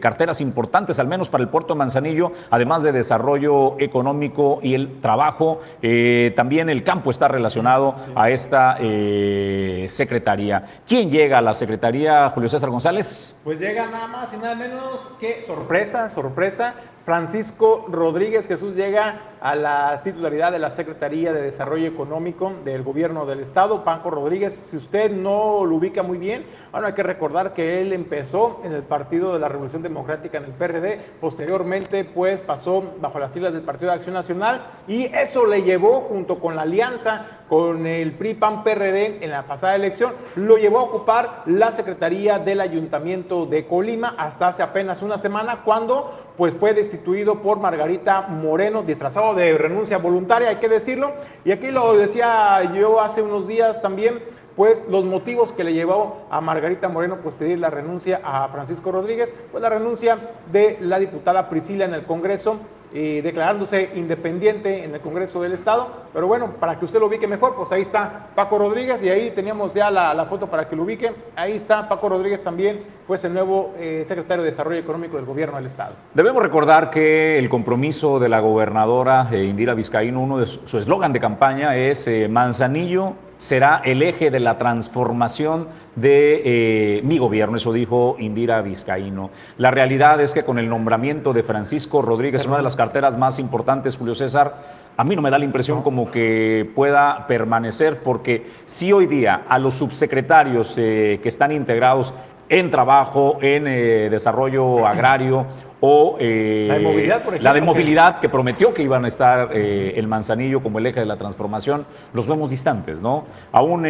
[0.00, 4.74] carteras importantes, al menos para el puerto de Manzanillo, además de desarrollo económico económico y
[4.74, 5.60] el trabajo.
[5.82, 10.64] Eh, también el campo está relacionado a esta eh, secretaría.
[10.86, 13.36] ¿Quién llega a la secretaría, Julio César González?
[13.42, 19.54] Pues llega nada más y nada menos que sorpresa, sorpresa, Francisco Rodríguez Jesús llega a
[19.54, 23.84] la titularidad de la Secretaría de Desarrollo Económico del Gobierno del Estado.
[23.84, 27.92] Paco Rodríguez, si usted no lo ubica muy bien, bueno, hay que recordar que él
[27.92, 33.18] empezó en el Partido de la Revolución Democrática en el PRD, posteriormente pues pasó bajo
[33.18, 37.38] las siglas del Partido de Acción Nacional y eso le llevó junto con la alianza
[37.48, 43.46] con el PRI-PAN-PRD en la pasada elección, lo llevó a ocupar la Secretaría del Ayuntamiento
[43.46, 49.27] de Colima hasta hace apenas una semana cuando pues fue destituido por Margarita Moreno, disfrazado
[49.34, 51.12] de renuncia voluntaria, hay que decirlo.
[51.44, 54.20] Y aquí lo decía yo hace unos días también,
[54.56, 58.90] pues los motivos que le llevó a Margarita Moreno pues pedir la renuncia a Francisco
[58.90, 60.18] Rodríguez, pues la renuncia
[60.50, 62.58] de la diputada Priscila en el Congreso
[62.92, 65.88] declarándose independiente en el Congreso del Estado.
[66.12, 69.30] Pero bueno, para que usted lo ubique mejor, pues ahí está Paco Rodríguez y ahí
[69.30, 71.12] teníamos ya la, foto para que lo ubique.
[71.36, 75.56] Ahí está Paco Rodríguez también, pues el nuevo eh, secretario de Desarrollo Económico del Gobierno
[75.56, 75.94] del Estado.
[76.14, 81.12] Debemos recordar que el compromiso de la gobernadora eh, Indira Vizcaíno, uno de su eslogan
[81.12, 87.56] de campaña es eh, Manzanillo será el eje de la transformación de eh, mi gobierno,
[87.56, 89.30] eso dijo Indira Vizcaíno.
[89.56, 93.38] La realidad es que con el nombramiento de Francisco Rodríguez, una de las carteras más
[93.38, 94.54] importantes, Julio César,
[94.96, 99.42] a mí no me da la impresión como que pueda permanecer, porque si hoy día
[99.48, 102.12] a los subsecretarios eh, que están integrados
[102.48, 105.46] en trabajo, en eh, desarrollo agrario
[105.80, 109.08] o eh, la de movilidad, por ejemplo, la de movilidad que prometió que iban a
[109.08, 113.26] estar eh, el Manzanillo como el eje de la transformación, los vemos distantes, ¿no?
[113.52, 113.86] Aún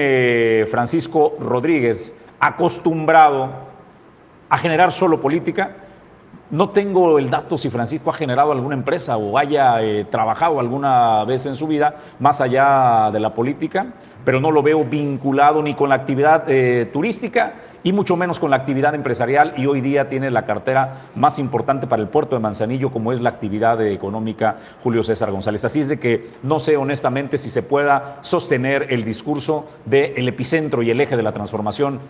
[0.70, 3.50] Francisco Rodríguez, acostumbrado
[4.50, 5.76] a generar solo política,
[6.50, 9.78] no tengo el dato si Francisco ha generado alguna empresa o haya
[10.10, 13.92] trabajado alguna vez en su vida más allá de la política,
[14.24, 16.44] pero no lo veo vinculado ni con la actividad
[16.92, 21.38] turística y mucho menos con la actividad empresarial y hoy día tiene la cartera más
[21.38, 25.64] importante para el puerto de Manzanillo como es la actividad económica Julio César González.
[25.64, 30.82] Así es de que no sé honestamente si se pueda sostener el discurso del epicentro
[30.82, 32.00] y el eje de la transformación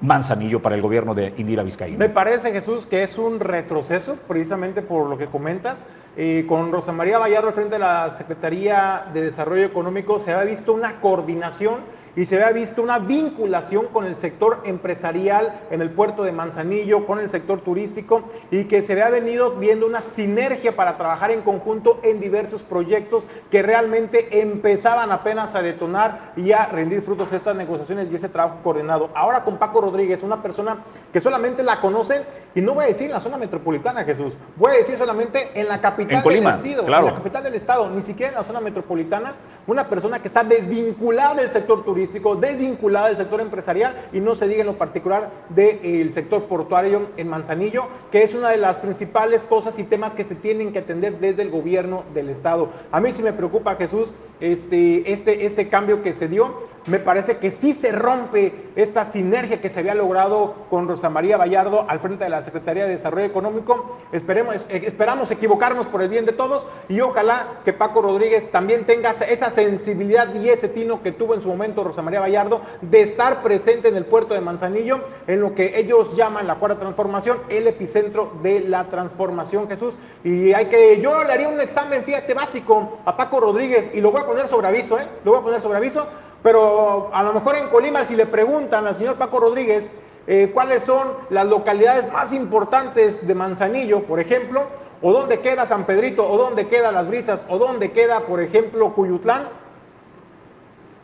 [0.00, 1.98] Manzanillo para el gobierno de Indira Vizcaíno.
[1.98, 5.84] Me parece, Jesús, que es un retroceso, precisamente por lo que comentas.
[6.16, 10.72] Eh, con Rosa María Vallardo frente a la Secretaría de Desarrollo Económico se ha visto
[10.72, 11.80] una coordinación
[12.16, 17.06] y se había visto una vinculación con el sector empresarial en el puerto de Manzanillo,
[17.06, 21.42] con el sector turístico y que se había venido viendo una sinergia para trabajar en
[21.42, 27.54] conjunto en diversos proyectos que realmente empezaban apenas a detonar y a rendir frutos estas
[27.56, 29.10] negociaciones y ese trabajo coordinado.
[29.14, 30.78] Ahora con Paco Rodríguez, una persona
[31.12, 32.22] que solamente la conocen
[32.54, 35.68] y no voy a decir en la zona metropolitana, Jesús, voy a decir solamente en
[35.68, 39.34] la capital del estado, en la capital del estado, ni siquiera en la zona metropolitana,
[39.66, 41.97] una persona que está desvinculada del sector turístico
[42.40, 47.28] desvinculada del sector empresarial y no se diga en lo particular del sector portuario en
[47.28, 51.18] Manzanillo, que es una de las principales cosas y temas que se tienen que atender
[51.18, 52.68] desde el gobierno del Estado.
[52.92, 57.36] A mí sí me preocupa, Jesús, este, este, este cambio que se dio me parece
[57.36, 62.00] que sí se rompe esta sinergia que se había logrado con Rosa María Vallardo al
[62.00, 63.98] frente de la Secretaría de Desarrollo Económico.
[64.10, 68.84] Esperemos, eh, esperamos equivocarnos por el bien de todos y ojalá que Paco Rodríguez también
[68.84, 73.00] tenga esa sensibilidad y ese tino que tuvo en su momento Rosa María Vallardo de
[73.00, 77.38] estar presente en el puerto de Manzanillo, en lo que ellos llaman la cuarta transformación,
[77.48, 79.96] el epicentro de la transformación, Jesús.
[80.22, 84.12] Y hay que, yo le haría un examen, fíjate, básico a Paco Rodríguez y lo
[84.12, 85.06] voy a poner sobre aviso, ¿eh?
[85.24, 86.06] Lo voy a poner sobre aviso
[86.42, 89.90] pero a lo mejor en Colima, si le preguntan al señor Paco Rodríguez
[90.26, 94.64] eh, cuáles son las localidades más importantes de Manzanillo, por ejemplo,
[95.02, 98.94] o dónde queda San Pedrito, o dónde queda Las Brisas, o dónde queda, por ejemplo,
[98.94, 99.48] Cuyutlán,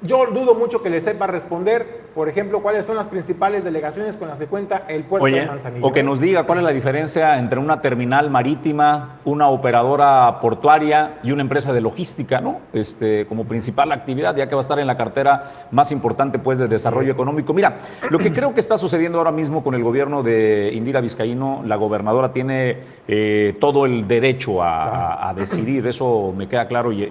[0.04, 4.28] yo dudo mucho que le sepa responder, por ejemplo, cuáles son las principales delegaciones con
[4.28, 5.86] las que cuenta el puerto de Manzanillo.
[5.86, 11.18] O que nos diga cuál es la diferencia entre una terminal marítima, una operadora portuaria
[11.22, 12.60] y una empresa de logística, ¿no?
[12.72, 16.58] Este, como principal actividad, ya que va a estar en la cartera más importante pues
[16.58, 17.54] de desarrollo económico.
[17.54, 17.78] Mira,
[18.10, 21.76] lo que creo que está sucediendo ahora mismo con el gobierno de Indira Vizcaíno, la
[21.76, 26.92] gobernadora tiene eh, todo el derecho a, a, decidir, eso me queda claro.
[26.92, 27.10] Y,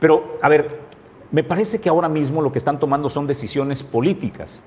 [0.00, 0.87] pero, a ver,
[1.30, 4.62] me parece que ahora mismo lo que están tomando son decisiones políticas.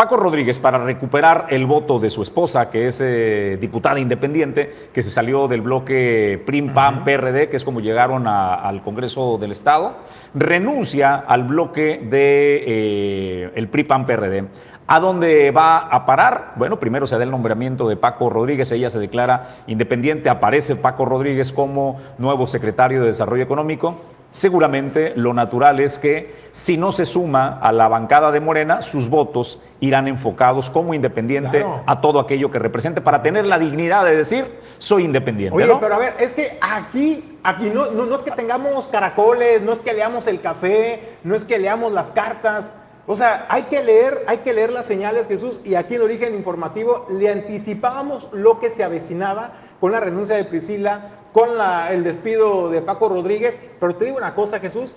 [0.00, 5.02] Paco Rodríguez, para recuperar el voto de su esposa, que es eh, diputada independiente, que
[5.02, 9.96] se salió del bloque PRIM-PAN-PRD, que es como llegaron al Congreso del Estado,
[10.32, 14.44] renuncia al bloque del de, eh, el PRI-PAN-PRD.
[14.86, 16.54] ¿A dónde va a parar?
[16.56, 21.04] Bueno, primero se da el nombramiento de Paco Rodríguez, ella se declara independiente, aparece Paco
[21.04, 23.96] Rodríguez como nuevo secretario de Desarrollo Económico
[24.30, 29.08] seguramente lo natural es que si no se suma a la bancada de Morena, sus
[29.08, 34.16] votos irán enfocados como independiente a todo aquello que represente para tener la dignidad de
[34.16, 34.44] decir
[34.78, 35.56] soy independiente.
[35.56, 39.72] Oye, pero a ver, es que aquí, aquí no, no, es que tengamos caracoles, no
[39.72, 42.72] es que leamos el café, no es que leamos las cartas.
[43.06, 46.34] O sea, hay que leer, hay que leer las señales, Jesús, y aquí en Origen
[46.34, 51.48] Informativo le anticipábamos lo que se avecinaba con la renuncia de Priscila, con
[51.90, 54.94] el despido de Paco Rodríguez, pero te digo una cosa, Jesús,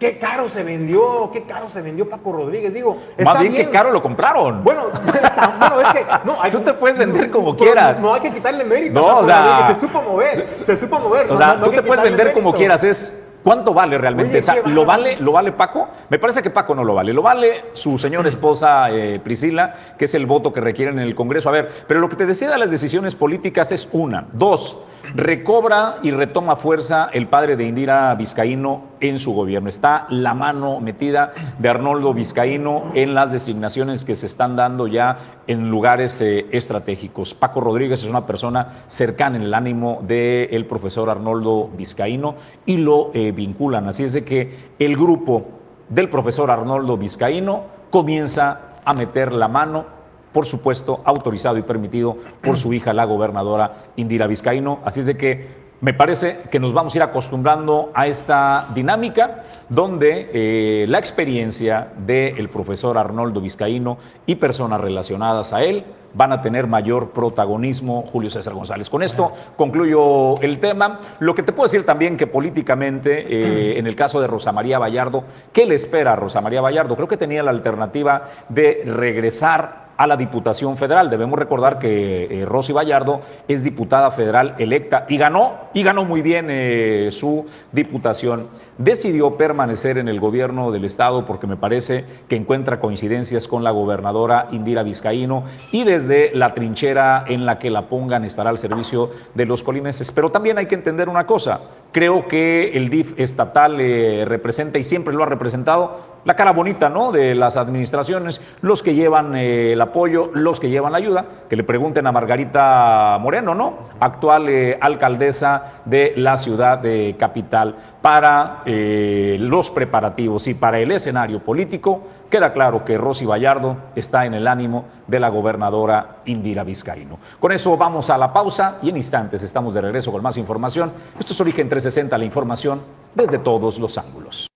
[0.00, 2.72] Qué caro se vendió, qué caro se vendió Paco Rodríguez.
[2.72, 4.64] Digo, está Más bien, qué caro lo compraron.
[4.64, 4.84] Bueno,
[5.58, 8.00] bueno es que no, tú te puedes vender como quieras.
[8.00, 8.98] No, hay que quitarle mérito.
[8.98, 11.30] No, o sea, se supo mover, se supo mover.
[11.30, 12.82] O sea, tú te puedes vender como quieras.
[12.82, 14.38] Es ¿Cuánto vale realmente?
[14.38, 15.88] o sea, ¿lo vale, ¿lo vale Paco?
[16.08, 17.12] Me parece que Paco no lo vale.
[17.12, 21.14] Lo vale su señora esposa eh, Priscila, que es el voto que requieren en el
[21.14, 21.48] Congreso.
[21.48, 24.26] A ver, pero lo que te decía de las decisiones políticas es una.
[24.32, 24.76] Dos,
[25.14, 29.68] recobra y retoma fuerza el padre de Indira Vizcaíno en su gobierno.
[29.68, 35.18] Está la mano metida de Arnoldo Vizcaíno en las designaciones que se están dando ya
[35.46, 37.34] en lugares eh, estratégicos.
[37.34, 42.34] Paco Rodríguez es una persona cercana en el ánimo del profesor Arnoldo Vizcaíno
[42.66, 43.88] y lo eh, vinculan.
[43.88, 45.46] Así es de que el grupo
[45.88, 49.84] del profesor Arnoldo Vizcaíno comienza a meter la mano,
[50.32, 54.80] por supuesto, autorizado y permitido por su hija, la gobernadora Indira Vizcaíno.
[54.84, 59.44] Así es de que me parece que nos vamos a ir acostumbrando a esta dinámica
[59.70, 66.42] donde eh, la experiencia del profesor Arnoldo Vizcaíno y personas relacionadas a él van a
[66.42, 68.90] tener mayor protagonismo Julio César González.
[68.90, 71.00] Con esto concluyo el tema.
[71.20, 74.78] Lo que te puedo decir también que políticamente, eh, en el caso de Rosa María
[74.78, 76.96] Vallardo, ¿qué le espera a Rosa María Vallardo?
[76.96, 81.10] Creo que tenía la alternativa de regresar a la Diputación Federal.
[81.10, 86.22] Debemos recordar que eh, Rosy Vallardo es diputada federal electa y ganó, y ganó muy
[86.22, 88.48] bien eh, su diputación.
[88.80, 93.72] Decidió permanecer en el gobierno del Estado porque me parece que encuentra coincidencias con la
[93.72, 99.10] gobernadora Indira Vizcaíno y desde la trinchera en la que la pongan estará al servicio
[99.34, 100.10] de los colimenses.
[100.10, 101.60] Pero también hay que entender una cosa,
[101.92, 106.88] creo que el DIF estatal eh, representa y siempre lo ha representado la cara bonita
[106.88, 107.12] ¿no?
[107.12, 111.56] de las administraciones, los que llevan eh, el apoyo, los que llevan la ayuda, que
[111.56, 113.78] le pregunten a Margarita Moreno, ¿no?
[114.00, 120.92] actual eh, alcaldesa de la ciudad de Capital, para eh, los preparativos y para el
[120.92, 126.62] escenario político, queda claro que Rosy Vallardo está en el ánimo de la gobernadora Indira
[126.62, 127.18] Vizcaíno.
[127.40, 130.92] Con eso vamos a la pausa y en instantes estamos de regreso con más información.
[131.18, 132.80] Esto es Origen 360, la información
[133.12, 134.49] desde todos los ángulos.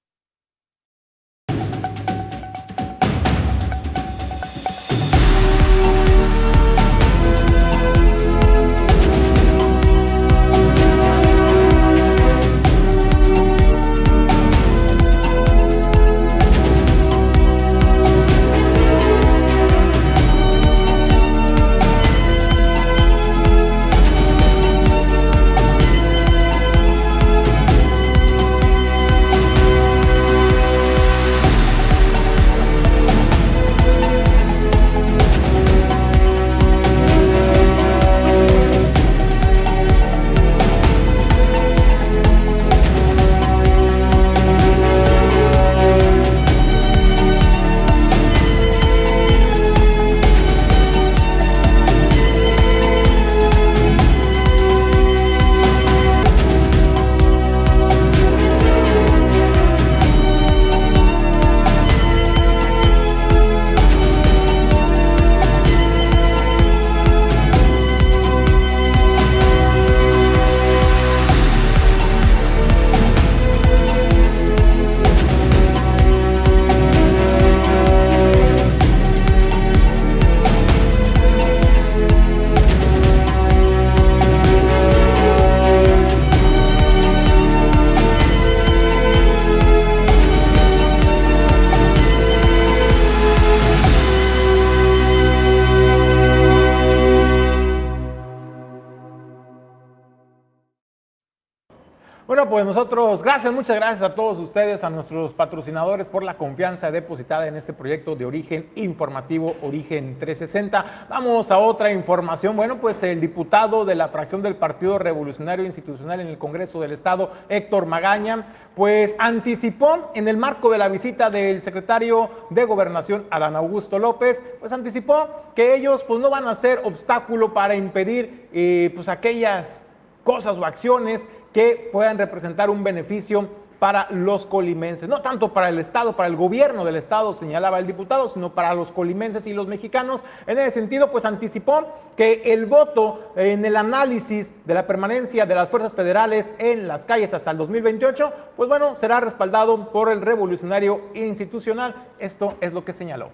[102.54, 107.48] Pues nosotros, gracias, muchas gracias a todos ustedes, a nuestros patrocinadores por la confianza depositada
[107.48, 111.06] en este proyecto de origen informativo Origen 360.
[111.08, 112.54] Vamos a otra información.
[112.54, 116.92] Bueno, pues el diputado de la fracción del Partido Revolucionario Institucional en el Congreso del
[116.92, 118.46] Estado, Héctor Magaña,
[118.76, 124.44] pues anticipó en el marco de la visita del secretario de Gobernación, Adán Augusto López,
[124.60, 129.80] pues anticipó que ellos pues no van a ser obstáculo para impedir eh, pues aquellas
[130.22, 133.48] cosas o acciones que puedan representar un beneficio
[133.78, 137.86] para los colimenses, no tanto para el Estado, para el gobierno del Estado, señalaba el
[137.86, 140.22] diputado, sino para los colimenses y los mexicanos.
[140.46, 141.86] En ese sentido, pues anticipó
[142.16, 147.04] que el voto en el análisis de la permanencia de las fuerzas federales en las
[147.04, 151.94] calles hasta el 2028, pues bueno, será respaldado por el revolucionario institucional.
[152.18, 153.30] Esto es lo que señaló.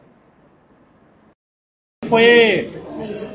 [2.09, 2.71] Fue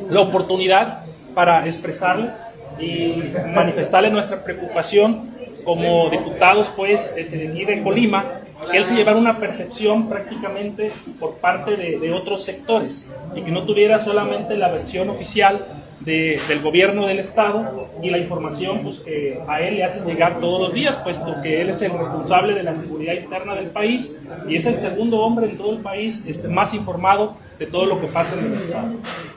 [0.10, 2.32] la oportunidad para expresarle
[2.80, 3.24] y
[3.54, 5.32] manifestarle nuestra preocupación
[5.64, 8.26] como diputados pues este, de aquí de Colima,
[8.72, 13.52] que él se llevara una percepción prácticamente por parte de, de otros sectores y que
[13.52, 15.66] no tuviera solamente la versión oficial
[16.06, 20.40] de, del gobierno del estado y la información pues, que a él le hacen llegar
[20.40, 24.18] todos los días, puesto que él es el responsable de la seguridad interna del país
[24.48, 28.02] y es el segundo hombre en todo el país este, más informado de todo lo
[28.02, 28.88] que pasa en el estado.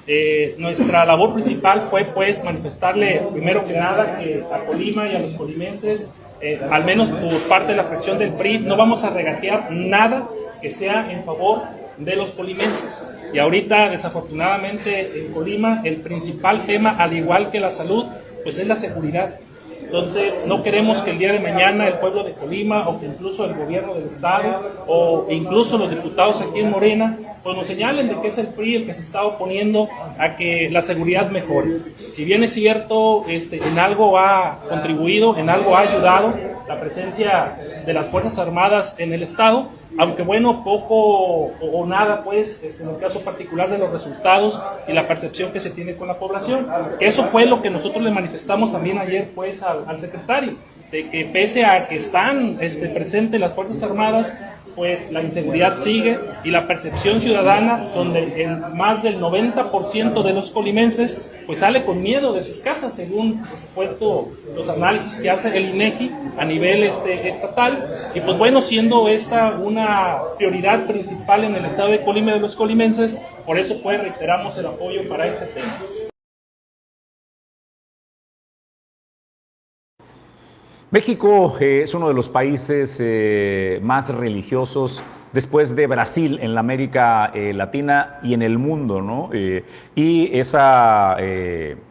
[0.07, 5.19] Eh, nuestra labor principal fue pues manifestarle primero que nada que a Colima y a
[5.21, 6.11] los colimenses,
[6.41, 10.29] eh, al menos por parte de la fracción del PRI, no vamos a regatear nada
[10.62, 11.62] que sea en favor
[11.99, 13.05] de los colimenses.
[13.33, 18.07] Y ahorita, desafortunadamente, en Colima, el principal tema, al igual que la salud,
[18.43, 19.35] pues es la seguridad.
[19.89, 23.47] Entonces, no queremos que el día de mañana el pueblo de Colima o que incluso
[23.47, 28.20] el gobierno del Estado o incluso los diputados aquí en Morena, pues nos señalen de
[28.20, 31.78] que es el PRI el que se está oponiendo a que la seguridad mejore.
[31.97, 36.34] Si bien es cierto, este, en algo ha contribuido, en algo ha ayudado
[36.68, 39.68] la presencia de las Fuerzas Armadas en el Estado,
[39.99, 44.93] aunque bueno, poco o, nada, pues, este, en el caso particular de los resultados y
[44.93, 46.67] la percepción que se tiene con la población.
[46.99, 50.55] Que eso fue lo que nosotros le manifestamos también ayer, pues, al, secretario,
[50.93, 54.41] de que pese a que están este, presentes las Fuerzas Armadas,
[54.79, 60.53] pues la inseguridad sigue y la percepción ciudadana, donde el más del 90% de los
[60.53, 65.57] colimenses pues sale con miedo de sus casas, según por supuesto los análisis que hace
[65.57, 67.76] el INEGI a nivel este, estatal.
[68.14, 72.55] Y pues bueno, siendo esta una prioridad principal en el estado de Colima de los
[72.55, 76.08] colimenses, por eso pues reiteramos el apoyo para este tema.
[80.91, 85.03] México eh, es uno de los países eh, más religiosos
[85.34, 89.28] después de Brasil en la América eh, Latina y en el mundo, ¿no?
[89.95, 91.18] y esa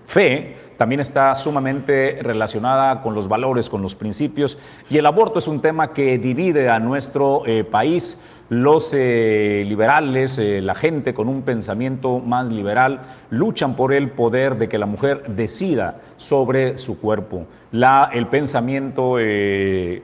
[0.07, 4.57] fe también está sumamente relacionada con los valores, con los principios,
[4.89, 8.19] y el aborto es un tema que divide a nuestro país
[8.49, 14.79] los liberales, la gente con un pensamiento más liberal, luchan por el poder de que
[14.79, 17.45] la mujer decida sobre su cuerpo.
[17.72, 20.03] La, el pensamiento eh,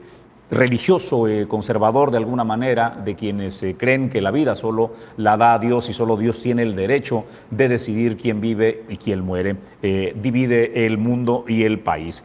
[0.50, 5.36] religioso eh, conservador de alguna manera de quienes eh, creen que la vida solo la
[5.36, 9.20] da a Dios y solo Dios tiene el derecho de decidir quién vive y quién
[9.20, 9.56] muere.
[9.82, 12.24] Eh, divide el mundo y el país.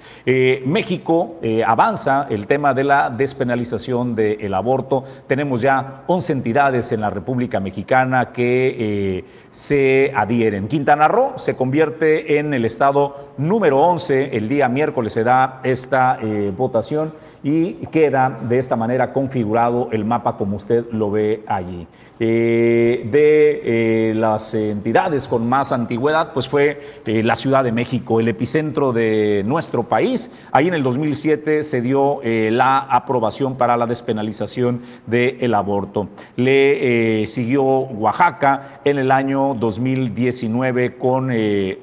[0.65, 5.03] México avanza el tema de la despenalización del aborto.
[5.27, 10.67] Tenemos ya 11 entidades en la República Mexicana que se adhieren.
[10.67, 14.35] Quintana Roo se convierte en el estado número 11.
[14.37, 16.19] El día miércoles se da esta
[16.55, 17.13] votación
[17.43, 21.87] y queda de esta manera configurado el mapa como usted lo ve allí.
[22.21, 23.61] Eh, de
[24.09, 28.91] eh, las entidades con más antigüedad, pues fue eh, la Ciudad de México, el epicentro
[28.91, 30.29] de nuestro país.
[30.51, 36.09] Ahí en el 2007 se dio la aprobación para la despenalización del aborto.
[36.35, 41.31] Le siguió Oaxaca en el año 2019 con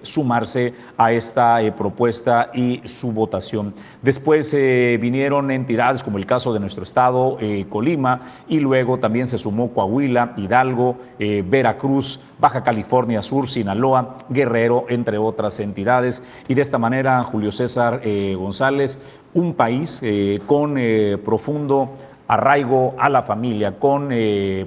[0.03, 3.75] sumarse a esta propuesta y su votación.
[4.03, 7.39] Después vinieron entidades como el caso de nuestro estado,
[7.69, 14.87] Colima, y luego también se sumó Coahuila, Hidalgo, eh, Veracruz, Baja California Sur, Sinaloa, Guerrero,
[14.89, 16.23] entre otras entidades.
[16.49, 19.01] Y de esta manera, Julio César eh, González,
[19.35, 20.77] un país eh, con
[21.25, 21.91] profundo
[22.29, 24.11] arraigo a la familia, con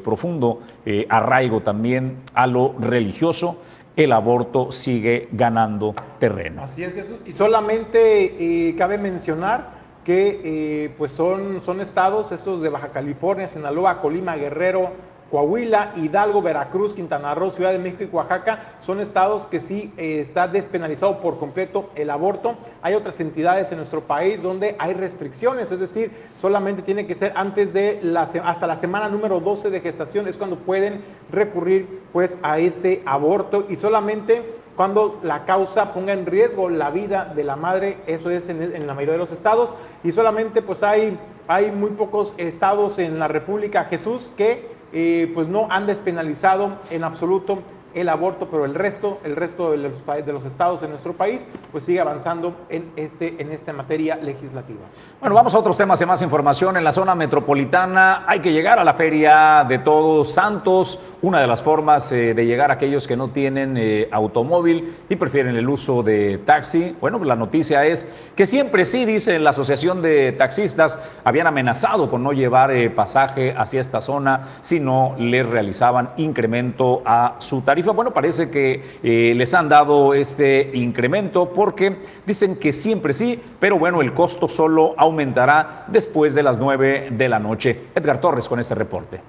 [0.03, 0.61] profundo
[1.09, 3.57] arraigo también a lo religioso,
[3.95, 6.63] el aborto sigue ganando terreno.
[6.63, 7.17] Así es, Jesús.
[7.25, 9.78] Y solamente cabe mencionar
[10.09, 14.89] que pues son, son estados, estos de Baja California, Sinaloa, Colima, Guerrero,
[15.29, 20.19] Coahuila, Hidalgo, Veracruz, Quintana Roo, Ciudad de México y Oaxaca son estados que sí eh,
[20.19, 22.55] está despenalizado por completo el aborto.
[22.81, 27.33] Hay otras entidades en nuestro país donde hay restricciones, es decir, solamente tiene que ser
[27.35, 32.39] antes de la, hasta la semana número 12 de gestación es cuando pueden recurrir pues
[32.41, 37.57] a este aborto y solamente cuando la causa ponga en riesgo la vida de la
[37.57, 39.73] madre, eso es en, la mayoría de los estados.
[40.05, 41.19] Y solamente pues hay,
[41.49, 47.03] hay muy pocos estados en la República Jesús que eh, pues no han despenalizado en
[47.03, 47.59] absoluto
[47.93, 49.93] el aborto, pero el resto, el resto de los,
[50.25, 54.81] de los estados de nuestro país, pues sigue avanzando en, este, en esta materia legislativa.
[55.19, 56.77] Bueno, vamos a otros temas y más información.
[56.77, 61.47] En la zona metropolitana hay que llegar a la Feria de Todos Santos, una de
[61.47, 65.67] las formas eh, de llegar a aquellos que no tienen eh, automóvil y prefieren el
[65.67, 66.95] uso de taxi.
[67.01, 72.09] Bueno, pues la noticia es que siempre sí, dice la Asociación de Taxistas, habían amenazado
[72.09, 77.61] con no llevar eh, pasaje hacia esta zona si no les realizaban incremento a su
[77.61, 83.39] tarifa bueno, parece que eh, les han dado este incremento porque dicen que siempre sí,
[83.59, 87.79] pero bueno, el costo solo aumentará después de las 9 de la noche.
[87.95, 89.19] Edgar Torres con este reporte.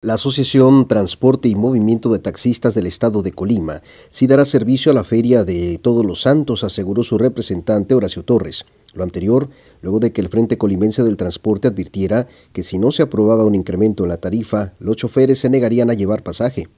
[0.00, 4.94] La Asociación Transporte y Movimiento de Taxistas del Estado de Colima sí dará servicio a
[4.94, 8.64] la Feria de Todos los Santos, aseguró su representante Horacio Torres.
[8.98, 9.48] Lo anterior,
[9.80, 13.54] luego de que el Frente Colimense del Transporte advirtiera que si no se aprobaba un
[13.54, 16.68] incremento en la tarifa, los choferes se negarían a llevar pasaje.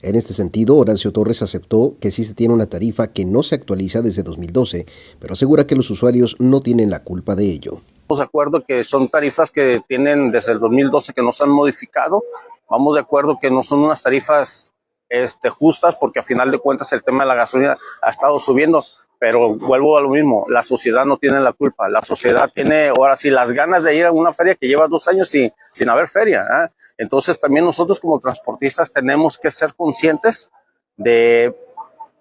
[0.00, 3.56] En este sentido, Horacio Torres aceptó que sí se tiene una tarifa que no se
[3.56, 4.86] actualiza desde 2012,
[5.18, 7.80] pero asegura que los usuarios no tienen la culpa de ello.
[8.02, 11.50] Estamos de acuerdo que son tarifas que tienen desde el 2012 que no se han
[11.50, 12.22] modificado.
[12.70, 14.74] Vamos de acuerdo que no son unas tarifas
[15.08, 18.84] este, justas porque a final de cuentas el tema de la gasolina ha estado subiendo
[19.18, 23.16] pero vuelvo a lo mismo, la sociedad no tiene la culpa, la sociedad tiene ahora
[23.16, 26.08] sí las ganas de ir a una feria que lleva dos años sin, sin haber
[26.08, 26.42] feria.
[26.42, 26.68] ¿eh?
[26.98, 30.50] Entonces también nosotros como transportistas tenemos que ser conscientes
[30.96, 31.56] de,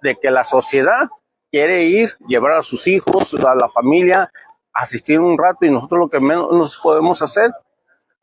[0.02, 1.10] de que la sociedad
[1.52, 4.32] quiere ir, llevar a sus hijos, a la familia,
[4.74, 7.52] asistir un rato y nosotros lo que menos podemos hacer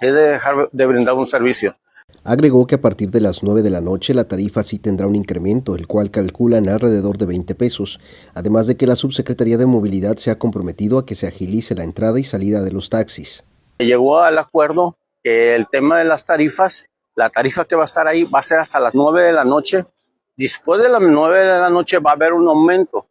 [0.01, 1.77] es dejar de brindar un servicio.
[2.25, 5.17] Agregó que a partir de las 9 de la noche la tarifa sí tendrá un
[5.17, 7.99] incremento, el cual calcula en alrededor de 20 pesos,
[8.35, 11.85] además de que la Subsecretaría de Movilidad se ha comprometido a que se agilice la
[11.85, 13.45] entrada y salida de los taxis.
[13.79, 18.07] Llegó al acuerdo que el tema de las tarifas, la tarifa que va a estar
[18.07, 19.87] ahí va a ser hasta las 9 de la noche.
[20.37, 23.07] Después de las 9 de la noche va a haber un aumento.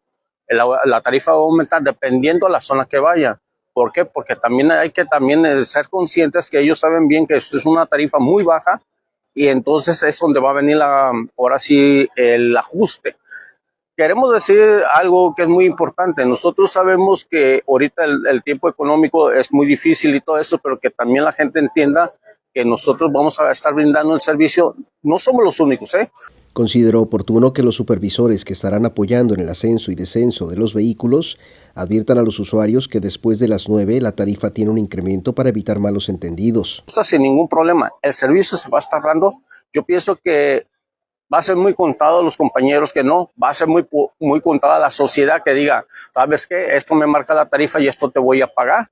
[0.48, 3.40] La, tarifa va a aumentar dependiendo de la zona que vaya.
[3.80, 4.04] ¿Por qué?
[4.04, 7.66] Porque también hay que también eh, ser conscientes que ellos saben bien que esto es
[7.66, 8.82] una tarifa muy baja
[9.34, 13.16] y entonces es donde va a venir la, ahora sí el ajuste.
[13.96, 14.62] Queremos decir
[14.94, 16.26] algo que es muy importante.
[16.26, 20.90] Nosotros sabemos que ahorita el, tiempo económico es muy difícil y todo eso, pero que
[20.90, 22.12] también la gente entienda
[22.54, 24.76] que nosotros vamos a estar brindando el servicio.
[25.04, 26.12] No somos los únicos, ¿eh?
[26.60, 30.74] Consideró oportuno que los supervisores que estarán apoyando en el ascenso y descenso de los
[30.74, 31.40] vehículos
[31.74, 35.48] adviertan a los usuarios que después de las 9 la tarifa tiene un incremento para
[35.48, 36.84] evitar malos entendidos.
[36.86, 37.94] Está sin ningún problema.
[38.02, 39.36] El servicio se va a estar dando.
[39.72, 40.68] Yo pienso que
[41.34, 43.88] va a ser muy contado los compañeros que no, va a ser muy,
[44.20, 46.76] muy contada la sociedad que diga, ¿sabes qué?
[46.76, 48.92] Esto me marca la tarifa y esto te voy a pagar.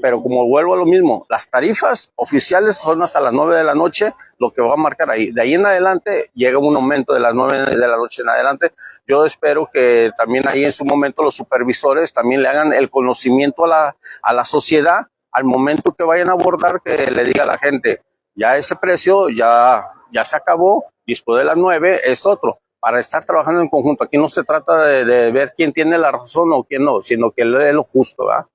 [0.00, 3.74] Pero como vuelvo a lo mismo, las tarifas oficiales son hasta las 9 de la
[3.74, 5.32] noche, lo que va a marcar ahí.
[5.32, 8.72] De ahí en adelante llega un aumento de las 9 de la noche en adelante.
[9.06, 13.64] Yo espero que también ahí en su momento los supervisores también le hagan el conocimiento
[13.64, 17.46] a la, a la sociedad al momento que vayan a abordar, que le diga a
[17.46, 18.00] la gente,
[18.36, 23.24] ya ese precio ya, ya se acabó, después de las 9 es otro para estar
[23.24, 24.04] trabajando en conjunto.
[24.04, 27.42] Aquí no se trata de, ver quién tiene la razón o quién no, sino que
[27.42, 28.46] es lo justo, ¿verdad?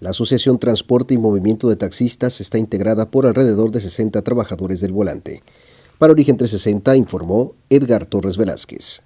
[0.00, 4.94] La Asociación Transporte y Movimiento de Taxistas está integrada por alrededor de 60 trabajadores del
[4.94, 5.42] volante.
[5.98, 9.02] Para Origen 360 informó Edgar Torres Velázquez.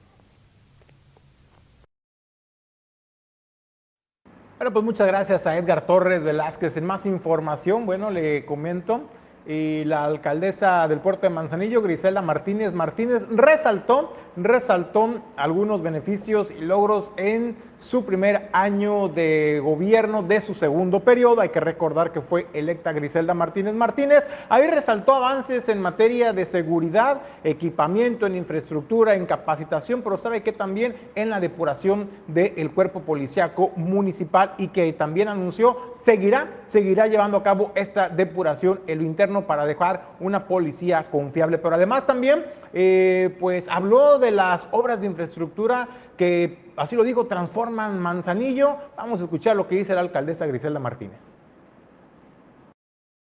[4.56, 6.76] Bueno, pues muchas gracias a Edgar Torres Velázquez.
[6.76, 9.00] En más información, bueno, le comento
[9.48, 16.60] y la alcaldesa del puerto de Manzanillo, Griselda Martínez Martínez, resaltó, resaltó algunos beneficios y
[16.60, 21.40] logros en su primer año de gobierno de su segundo periodo.
[21.40, 24.26] Hay que recordar que fue electa Griselda Martínez Martínez.
[24.48, 30.52] Ahí resaltó avances en materia de seguridad, equipamiento, en infraestructura, en capacitación, pero sabe que
[30.52, 37.36] también en la depuración del cuerpo policiaco municipal y que también anunció seguirá, seguirá llevando
[37.38, 41.58] a cabo esta depuración en lo interno para dejar una policía confiable.
[41.58, 47.26] Pero además también, eh, pues habló de las obras de infraestructura que, así lo digo,
[47.26, 48.76] transforman Manzanillo.
[48.96, 51.34] Vamos a escuchar lo que dice la alcaldesa Griselda Martínez.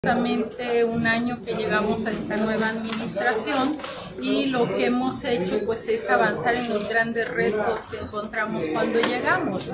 [0.04, 3.76] Exactamente un año que llegamos a esta nueva administración
[4.22, 9.00] y lo que hemos hecho pues es avanzar en los grandes retos que encontramos cuando
[9.00, 9.72] llegamos.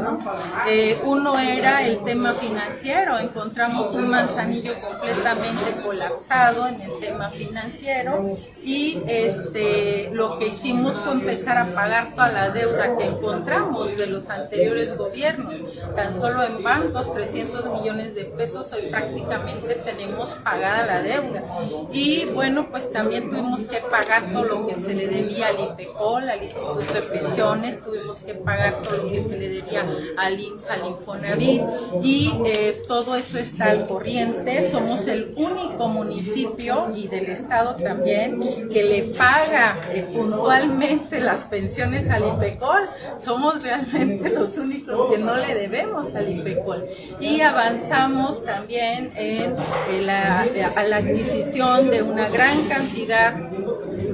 [0.67, 8.37] Eh, uno era el tema financiero, encontramos un manzanillo completamente colapsado en el tema financiero
[8.63, 14.07] y este, lo que hicimos fue empezar a pagar toda la deuda que encontramos de
[14.07, 15.55] los anteriores gobiernos.
[15.95, 21.43] Tan solo en bancos, 300 millones de pesos, hoy prácticamente tenemos pagada la deuda.
[21.91, 26.29] Y bueno, pues también tuvimos que pagar todo lo que se le debía al IPECOL,
[26.29, 29.85] al Instituto de Pensiones, tuvimos que pagar todo lo que se le debía
[30.17, 31.61] al IMSS, al Infonavit
[32.01, 34.69] y eh, todo eso está al corriente.
[34.69, 42.09] Somos el único municipio y del Estado también que le paga eh, puntualmente las pensiones
[42.09, 42.87] al IPECOL.
[43.19, 46.85] Somos realmente los únicos que no le debemos al IPECOL.
[47.19, 49.55] Y avanzamos también en,
[50.03, 50.45] la,
[50.87, 53.35] la adquisición de una gran cantidad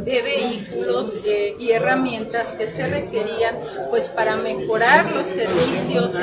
[0.10, 3.55] de vehículos eh, y herramientas que se requerían
[3.91, 6.16] pues para mejorar los servicios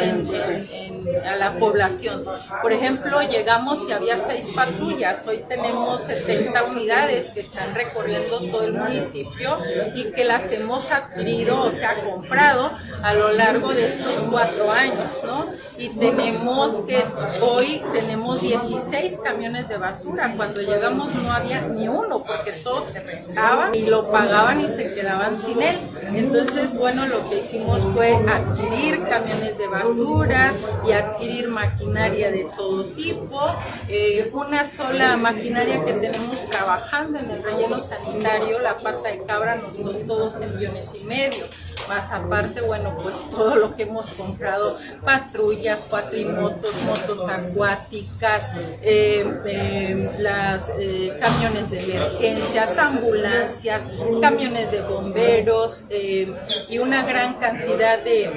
[1.24, 2.24] a la población.
[2.62, 8.64] Por ejemplo, llegamos y había seis patrullas, hoy tenemos 70 unidades que están recorriendo todo
[8.64, 9.57] el municipio
[9.95, 12.72] y que las hemos adquirido, o sea, comprado
[13.03, 15.47] a lo largo de estos cuatro años, ¿no?
[15.78, 17.05] Y tenemos que,
[17.41, 23.01] hoy tenemos 16 camiones de basura, cuando llegamos no había ni uno porque todos se
[23.01, 25.77] rentaban y lo pagaban y se quedaban sin él.
[26.14, 30.53] Entonces, bueno, lo que hicimos fue adquirir camiones de basura
[30.87, 33.41] y adquirir maquinaria de todo tipo.
[33.89, 39.57] Eh, una sola maquinaria que tenemos trabajando en el relleno sanitario, la pata de cabra,
[39.57, 41.45] nos costó dos millones y medio
[41.89, 48.53] más aparte, bueno, pues todo lo que hemos comprado, patrullas, cuatrimotos, motos acuáticas,
[48.83, 58.03] eh, eh, las eh, camiones de emergencias, ambulancias, camiones de bomberos y una gran cantidad
[58.03, 58.33] de,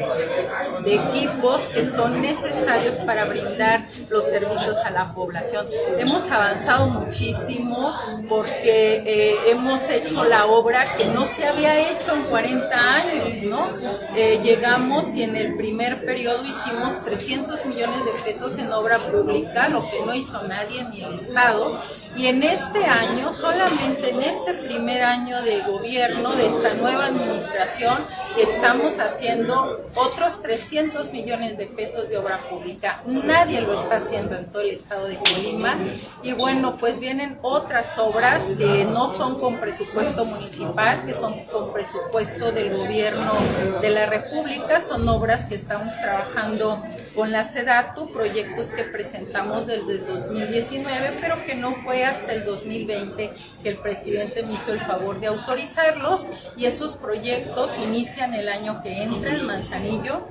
[0.86, 5.68] equipos que son necesarios para brindar los servicios a la población.
[5.98, 7.94] Hemos avanzado muchísimo
[8.28, 13.29] porque hemos hecho la obra que no se había hecho en 40 años.
[13.44, 13.70] ¿No?
[14.16, 19.70] Eh, llegamos y en el primer periodo hicimos 300 millones de pesos en obra pública,
[19.70, 21.80] lo que no hizo nadie ni el Estado.
[22.16, 27.98] Y en este año, solamente en este primer año de gobierno de esta nueva administración,
[28.38, 33.02] estamos haciendo otros 300 millones de pesos de obra pública.
[33.06, 35.78] Nadie lo está haciendo en todo el estado de Colima.
[36.24, 41.74] Y bueno, pues vienen otras obras que no son con presupuesto municipal, que son con
[41.74, 43.34] presupuesto del gobierno
[43.82, 44.80] de la República.
[44.80, 46.82] Son obras que estamos trabajando
[47.16, 52.46] con la SEDATU, proyectos que presentamos desde el 2019, pero que no fue hasta el
[52.46, 53.32] 2020
[53.64, 58.82] que el presidente me hizo el favor de autorizarlos y esos proyectos inician el año
[58.82, 60.28] que entra en Manzanillo.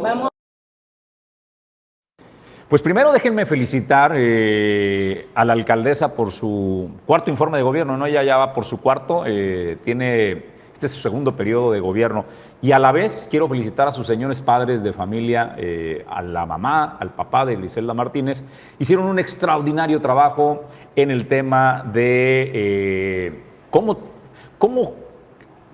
[0.00, 0.30] Vamos
[2.68, 8.06] pues primero déjenme felicitar eh, a la alcaldesa por su cuarto informe de gobierno, ¿no?
[8.06, 12.24] Ella ya va por su cuarto, eh, tiene este es su segundo periodo de gobierno.
[12.60, 16.46] Y a la vez quiero felicitar a sus señores padres de familia, eh, a la
[16.46, 18.42] mamá, al papá de Griselda Martínez.
[18.80, 20.64] Hicieron un extraordinario trabajo
[20.96, 23.98] en el tema de cómo,
[24.58, 25.03] cómo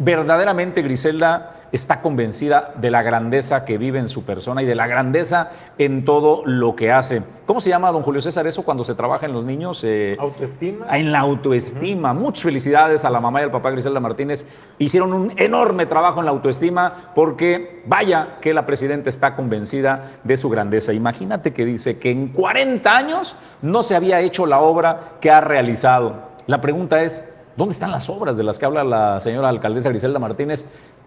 [0.00, 4.86] verdaderamente Griselda está convencida de la grandeza que vive en su persona y de la
[4.86, 7.22] grandeza en todo lo que hace.
[7.46, 9.84] ¿Cómo se llama, don Julio César, eso cuando se trabaja en los niños?
[9.84, 10.86] Eh, autoestima.
[10.96, 12.14] En la autoestima.
[12.14, 14.46] Muchas felicidades a la mamá y al papá Griselda Martínez.
[14.78, 20.36] Hicieron un enorme trabajo en la autoestima porque vaya que la presidenta está convencida de
[20.36, 20.92] su grandeza.
[20.92, 25.40] Imagínate que dice que en 40 años no se había hecho la obra que ha
[25.40, 26.30] realizado.
[26.46, 30.18] La pregunta es, ¿Dónde están las obras de las que habla la señora alcaldesa Griselda
[30.18, 30.64] Martínez?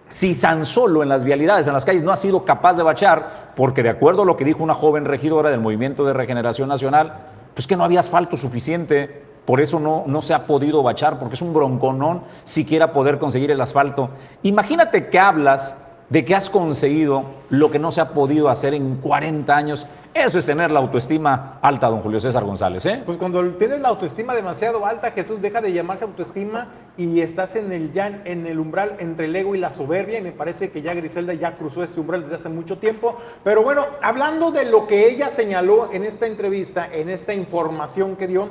[0.08, 3.54] Si San Solo en las vialidades, en las calles, no ha sido capaz de bachar,
[3.56, 7.22] porque de acuerdo a lo que dijo una joven regidora del Movimiento de Regeneración Nacional,
[7.56, 11.34] pues que no había asfalto suficiente, por eso no, no se ha podido bachar, porque
[11.34, 14.12] es un bronconón siquiera poder conseguir el asfalto.
[14.44, 18.98] Imagínate que hablas de que has conseguido lo que no se ha podido hacer en
[18.98, 19.88] 40 años.
[20.14, 22.86] Eso es tener la autoestima alta, don Julio César González.
[22.86, 23.02] ¿eh?
[23.04, 27.72] Pues cuando tienes la autoestima demasiado alta, Jesús deja de llamarse autoestima y estás en
[27.72, 30.20] el, ya en el umbral entre el ego y la soberbia.
[30.20, 33.18] Y me parece que ya Griselda ya cruzó este umbral desde hace mucho tiempo.
[33.44, 38.28] Pero bueno, hablando de lo que ella señaló en esta entrevista, en esta información que
[38.28, 38.50] dio,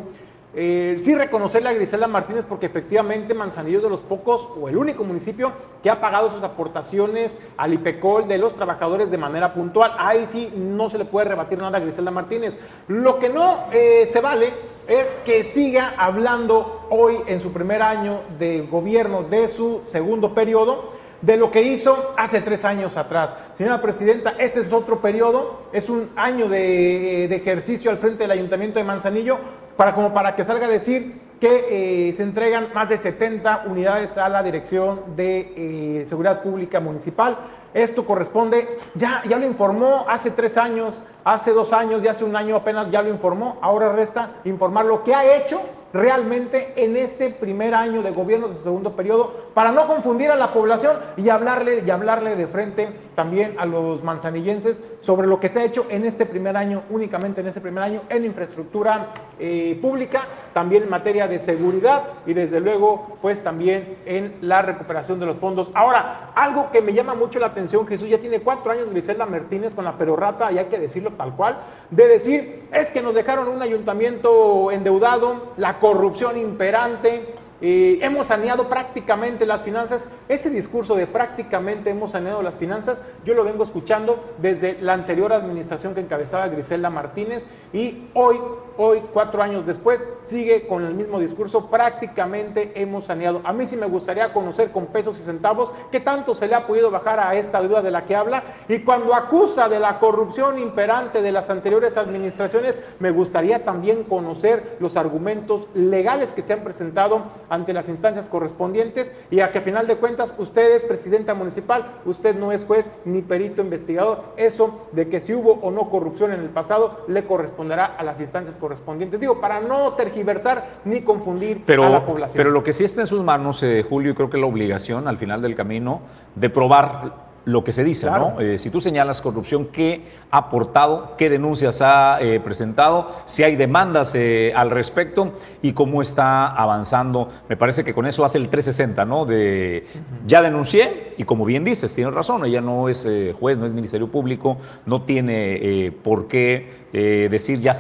[0.55, 4.77] eh, sí reconocerle a Griselda Martínez porque efectivamente Manzanillo es de los pocos o el
[4.77, 9.93] único municipio que ha pagado sus aportaciones al IPECOL de los trabajadores de manera puntual.
[9.99, 12.57] Ahí sí no se le puede rebatir nada a Griselda Martínez.
[12.89, 14.53] Lo que no eh, se vale
[14.87, 21.01] es que siga hablando hoy en su primer año de gobierno de su segundo periodo
[21.23, 23.33] de lo que hizo hace tres años atrás.
[23.57, 28.79] Señora Presidenta, este es otro periodo, es un año de, ejercicio al frente del Ayuntamiento
[28.79, 29.39] de Manzanillo,
[29.77, 34.17] para, como para que salga a decir que eh, se entregan más de 70 unidades
[34.17, 37.37] a la Dirección de eh, Seguridad Pública Municipal.
[37.75, 42.37] Esto corresponde, ya, ya lo informó hace tres años, hace dos años y hace un
[42.37, 45.61] año apenas ya lo informó, ahora resta informar lo que ha hecho
[45.93, 50.53] realmente en este primer año de gobierno de segundo periodo para no confundir a la
[50.53, 55.61] población y hablarle y hablarle de frente también a los manzanillenses sobre lo que se
[55.61, 60.23] ha hecho en este primer año, únicamente en este primer año, en infraestructura eh, pública,
[60.53, 65.39] también en materia de seguridad y desde luego pues también en la recuperación de los
[65.39, 65.71] fondos.
[65.75, 69.75] Ahora, algo que me llama mucho la atención, Jesús ya tiene cuatro años Griselda Martínez
[69.75, 71.59] con la perorrata, y hay que decirlo tal cual,
[71.91, 77.35] de decir, es que nos dejaron un ayuntamiento endeudado, la corrupción imperante,
[77.65, 80.09] hemos saneado prácticamente las finanzas.
[80.29, 85.33] Ese discurso de prácticamente hemos saneado las finanzas, yo lo vengo escuchando desde la anterior
[85.33, 88.41] administración que encabezaba Griselda Martínez y hoy,
[88.83, 93.41] hoy, cuatro años después, sigue con el mismo discurso, prácticamente hemos saneado.
[93.45, 96.67] A mí sí me gustaría conocer con pesos y centavos qué tanto se le ha
[96.67, 100.59] podido bajar a esta deuda de la que habla y cuando acusa de la corrupción
[100.59, 106.61] imperante de las anteriores administraciones, me gustaría también conocer los argumentos legales que se han
[106.61, 111.35] presentado ante las instancias correspondientes y a que a final de cuentas usted es presidenta
[111.35, 114.25] municipal, usted no es juez ni perito investigador.
[114.37, 118.21] Eso de que si hubo o no corrupción en el pasado le corresponderá a las
[118.21, 118.72] instancias correspondientes.
[119.19, 122.37] Digo, para no tergiversar ni confundir a la población.
[122.37, 125.19] Pero lo que sí está en sus manos, eh, Julio, creo que la obligación al
[125.19, 126.01] final del camino
[126.35, 128.41] de probar lo que se dice, ¿no?
[128.41, 131.17] Eh, si tú señalas corrupción, ¿qué ha aportado?
[131.17, 133.11] ¿Qué denuncias ha eh, presentado?
[133.27, 137.29] Si hay demandas eh, al respecto y cómo está avanzando.
[137.49, 139.25] Me parece que con eso hace el 360, ¿no?
[139.25, 139.87] De
[140.27, 143.07] ya denuncié y como bien dices, tienes razón, ella no es
[143.39, 147.75] juez, no es Ministerio Público, no tiene por qué decir ya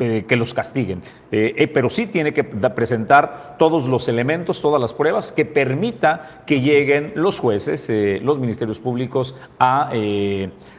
[0.00, 1.02] eh, que los castiguen.
[1.32, 6.44] Eh, eh, pero sí tiene que presentar todos los elementos, todas las pruebas que permita
[6.46, 7.90] que lleguen los jueces,
[8.22, 9.90] los ministerios públicos a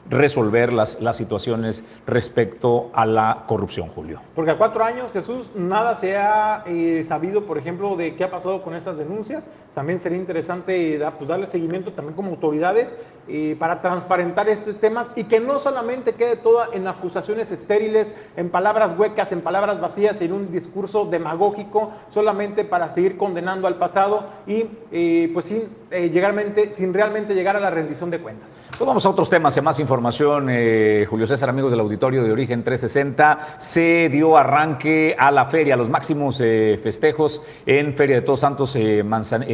[0.10, 4.22] resolver las, las situaciones respecto a la corrupción, Julio.
[4.36, 6.64] Porque a cuatro años, Jesús, nada se ha
[7.08, 9.50] sabido, por ejemplo, de qué ha pasado con esas denuncias.
[9.76, 12.94] También sería interesante pues, darle seguimiento también como autoridades
[13.60, 18.96] para transparentar estos temas y que no solamente quede toda en acusaciones estériles, en palabras
[18.98, 24.66] huecas, en palabras vacías, en un discurso demagógico, solamente para seguir condenando al pasado y
[24.92, 28.62] eh, pues sin, eh, sin realmente llegar a la rendición de cuentas.
[28.78, 29.99] Pues vamos a otros temas y más información.
[30.50, 35.74] Eh, Julio César, amigos del auditorio de Origen 360, se dio arranque a la feria,
[35.74, 38.78] a los máximos festejos en Feria de Todos Santos,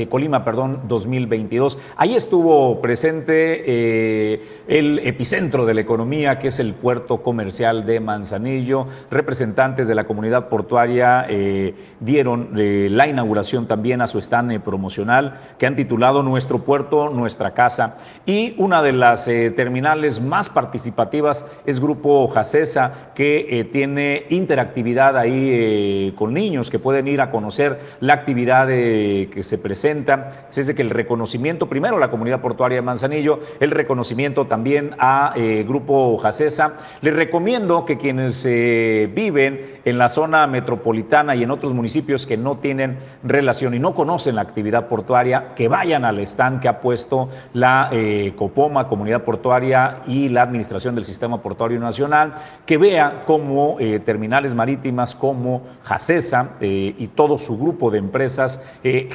[0.09, 1.77] Colima, perdón, 2022.
[1.97, 7.99] Ahí estuvo presente eh, el epicentro de la economía, que es el puerto comercial de
[7.99, 8.87] Manzanillo.
[9.09, 15.39] Representantes de la comunidad portuaria eh, dieron eh, la inauguración también a su stand promocional
[15.57, 17.97] que han titulado Nuestro puerto, nuestra casa.
[18.25, 26.33] Y una de las terminales más participativas es Grupo Jacesa, que tiene interactividad ahí con
[26.33, 30.47] niños que pueden ir a conocer la actividad que se presenta.
[30.55, 35.63] Es que el reconocimiento, primero la comunidad portuaria de Manzanillo, el reconocimiento también a eh,
[35.67, 36.77] Grupo Jacesa.
[37.01, 42.37] Les recomiendo que quienes eh, viven en la zona metropolitana y en otros municipios que
[42.37, 46.81] no tienen relación y no conocen la actividad portuaria, que vayan al stand que ha
[46.81, 52.33] puesto la eh, Copoma, Comunidad Portuaria y la Administración del Sistema Portuario Nacional,
[52.65, 58.65] que vea cómo terminales marítimas como Jacesa y todo su grupo de empresas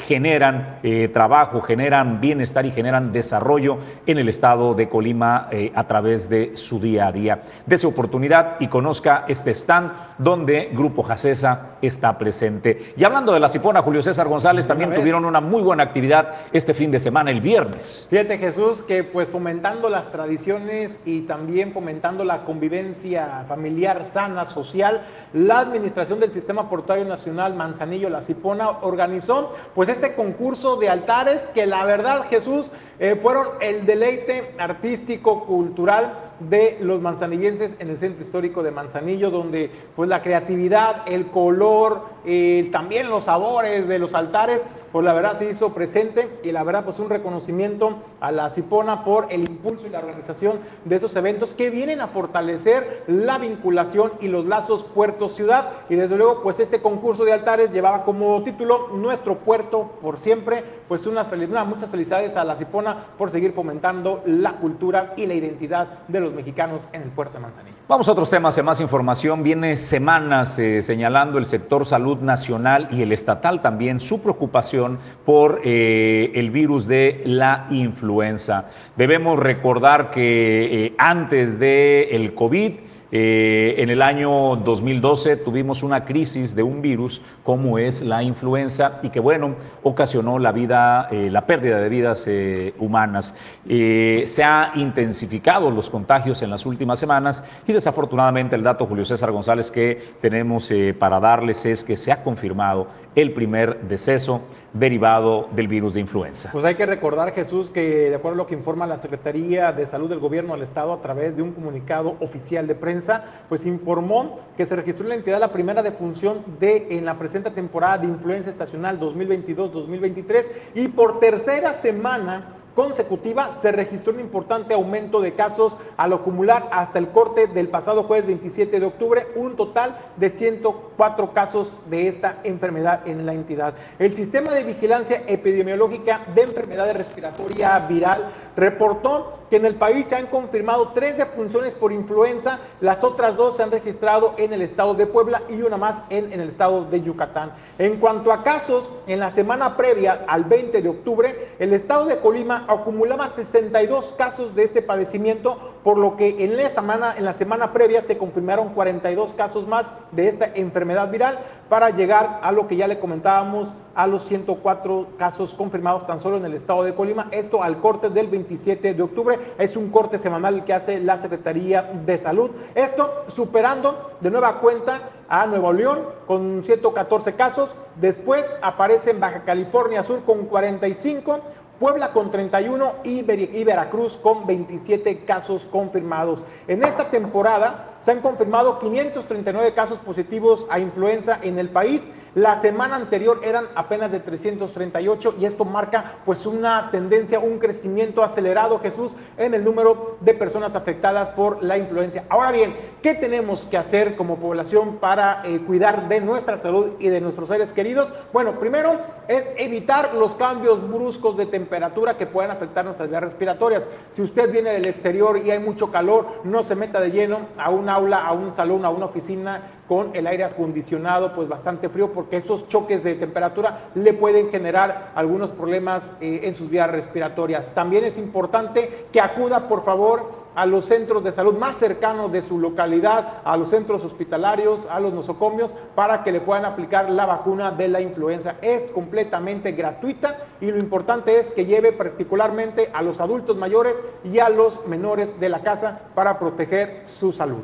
[0.06, 0.78] generan
[1.12, 6.56] trabajo, generan bienestar y generan desarrollo en el estado de Colima eh, a través de
[6.56, 7.42] su día a día.
[7.66, 12.92] Dese oportunidad y conozca este stand donde Grupo Jacesa está presente.
[12.94, 16.74] Y hablando de la Cipona, Julio César González también tuvieron una muy buena actividad este
[16.74, 18.06] fin de semana, el viernes.
[18.10, 25.06] Fíjate Jesús, que pues fomentando las tradiciones y también fomentando la convivencia familiar sana, social,
[25.32, 31.48] la Administración del Sistema Portuario Nacional Manzanillo, la Cipona, organizó pues este concurso de altares
[31.54, 37.98] que la verdad Jesús eh, fueron el deleite artístico, cultural de los manzanillenses en el
[37.98, 43.98] centro histórico de Manzanillo, donde pues la creatividad, el color, eh, también los sabores de
[43.98, 44.62] los altares,
[44.92, 49.04] pues la verdad se hizo presente y la verdad pues un reconocimiento a la Cipona
[49.04, 54.12] por el impulso y la organización de esos eventos que vienen a fortalecer la vinculación
[54.20, 58.88] y los lazos puerto-ciudad y desde luego pues este concurso de altares llevaba como título
[58.94, 61.28] Nuestro puerto por siempre, pues unas,
[61.66, 66.32] muchas felicidades a la Cipona por seguir fomentando la cultura y la identidad de los
[66.32, 67.79] mexicanos en el puerto de Manzanillo.
[67.90, 69.42] Vamos a otros temas de más información.
[69.42, 75.60] Viene semanas eh, señalando el sector salud nacional y el estatal también su preocupación por
[75.64, 78.70] eh, el virus de la influenza.
[78.94, 82.74] Debemos recordar que eh, antes del el COVID,
[83.12, 89.00] eh, en el año 2012 tuvimos una crisis de un virus como es la influenza
[89.02, 93.34] y que bueno ocasionó la vida, eh, la pérdida de vidas eh, humanas.
[93.66, 99.32] se ha intensificado los contagios en las últimas semanas y desafortunadamente el dato Julio César
[99.32, 104.42] González que tenemos para darles es que se ha confirmado el primer deceso
[104.72, 106.50] derivado del virus de influenza.
[106.52, 109.84] Pues hay que recordar, Jesús, que de acuerdo a lo que informa la Secretaría de
[109.86, 114.38] Salud del Gobierno del Estado a través de un comunicado oficial de prensa, pues informó
[114.56, 118.06] que se registró en la entidad la primera defunción de en la presente temporada de
[118.06, 120.44] influenza estacional 2022-2023
[120.74, 126.98] y por tercera semana consecutiva se registró un importante aumento de casos al acumular hasta
[126.98, 132.38] el corte del pasado jueves 27 de octubre, un total de 104 casos de esta
[132.42, 133.74] enfermedad en la entidad.
[133.98, 140.14] El sistema de vigilancia epidemiológica de enfermedades respiratoria viral reportó que en el país se
[140.14, 144.94] han confirmado tres defunciones por influenza, las otras dos se han registrado en el estado
[144.94, 147.52] de Puebla y una más en, en el estado de Yucatán.
[147.78, 152.18] En cuanto a casos, en la semana previa al 20 de octubre, el estado de
[152.18, 157.32] Colima acumulaba 62 casos de este padecimiento, por lo que en la semana, en la
[157.32, 162.66] semana previa se confirmaron 42 casos más de esta enfermedad viral para llegar a lo
[162.66, 166.94] que ya le comentábamos, a los 104 casos confirmados tan solo en el estado de
[166.94, 167.28] Colima.
[167.30, 169.38] Esto al corte del 27 de octubre.
[169.58, 172.50] Es un corte semanal que hace la Secretaría de Salud.
[172.74, 177.74] Esto superando de nueva cuenta a Nuevo León con 114 casos.
[178.00, 181.40] Después aparece en Baja California Sur con 45.
[181.80, 183.22] Puebla con 31 y,
[183.64, 186.42] Veracruz con 27 casos confirmados.
[186.68, 192.08] En esta temporada se han confirmado 539 casos positivos a influenza en el país.
[192.36, 198.22] La semana anterior eran apenas de 338 y esto marca pues una tendencia, un crecimiento
[198.22, 202.22] acelerado, Jesús, en el número de personas afectadas por la influenza.
[202.28, 207.08] Ahora bien, ¿qué tenemos que hacer como población para eh, cuidar de nuestra salud y
[207.08, 208.12] de nuestros seres queridos?
[208.32, 213.88] Bueno, primero es evitar los cambios bruscos de temperatura que puedan afectar nuestras vías respiratorias.
[214.12, 217.70] Si usted viene del exterior y hay mucho calor, no se meta de lleno a
[217.70, 222.12] un aula, a un salón, a una oficina con el aire acondicionado pues bastante frío
[222.12, 227.74] porque esos choques de temperatura le pueden generar algunos problemas eh, en sus vías respiratorias.
[227.74, 232.42] También es importante que acuda por favor a los centros de salud más cercanos de
[232.42, 237.26] su localidad, a los centros hospitalarios, a los nosocomios, para que le puedan aplicar la
[237.26, 238.56] vacuna de la influenza.
[238.62, 244.38] Es completamente gratuita y lo importante es que lleve particularmente a los adultos mayores y
[244.38, 247.62] a los menores de la casa para proteger su salud.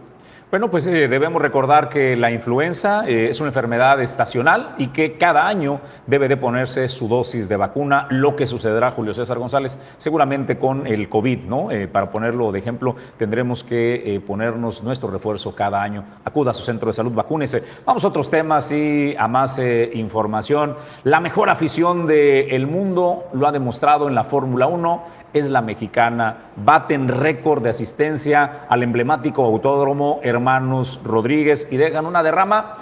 [0.49, 5.19] Bueno, pues eh, debemos recordar que la influenza eh, es una enfermedad estacional y que
[5.19, 9.77] cada año debe de ponerse su dosis de vacuna, lo que sucederá, Julio César González,
[9.99, 11.73] seguramente con el COVID, ¿no?
[11.73, 16.05] Eh, para ponerlo de ejemplo, tendremos que ponernos nuestro refuerzo cada año.
[16.25, 17.65] Acuda a su centro de salud, vacúnese.
[17.85, 19.59] Vamos a otros temas y a más
[19.95, 20.77] información.
[21.03, 26.51] La mejor afición del mundo lo ha demostrado en la Fórmula 1 es la mexicana.
[26.57, 32.77] Baten récord de asistencia al emblemático autódromo Hermanos Rodríguez y dejan una derrama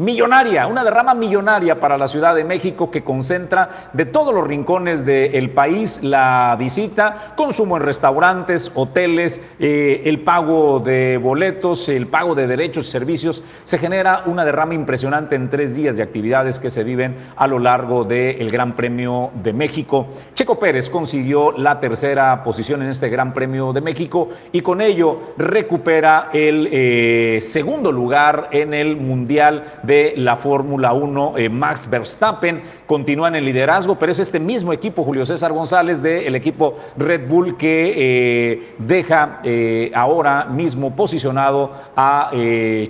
[0.00, 5.04] millonaria, una derrama millonaria para la Ciudad de México que concentra de todos los rincones
[5.04, 12.34] del país la visita, consumo en restaurantes, hoteles, eh, el pago de boletos, el pago
[12.34, 13.42] de derechos y servicios.
[13.64, 17.58] Se genera una derrama impresionante en tres días de actividades que se viven a lo
[17.58, 20.06] largo del Gran Premio de México.
[20.32, 25.34] Checo Pérez consiguió la tercera posición en este Gran Premio de México y con ello
[25.36, 31.90] recupera el eh, segundo lugar en el Mundial de de la Fórmula 1, eh, Max
[31.90, 36.76] Verstappen, continúa en el liderazgo, pero es este mismo equipo, Julio César González, del equipo
[36.96, 42.30] Red Bull, que eh, deja eh, ahora mismo posicionado a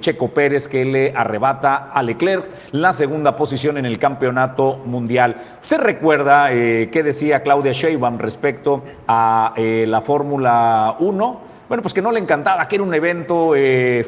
[0.01, 5.36] Checo Pérez, que le arrebata a Leclerc la segunda posición en el campeonato mundial.
[5.62, 11.51] ¿Usted recuerda qué decía Claudia Sheinbaum respecto a la Fórmula 1?
[11.70, 13.53] bueno, pues que no le encantaba, que era un evento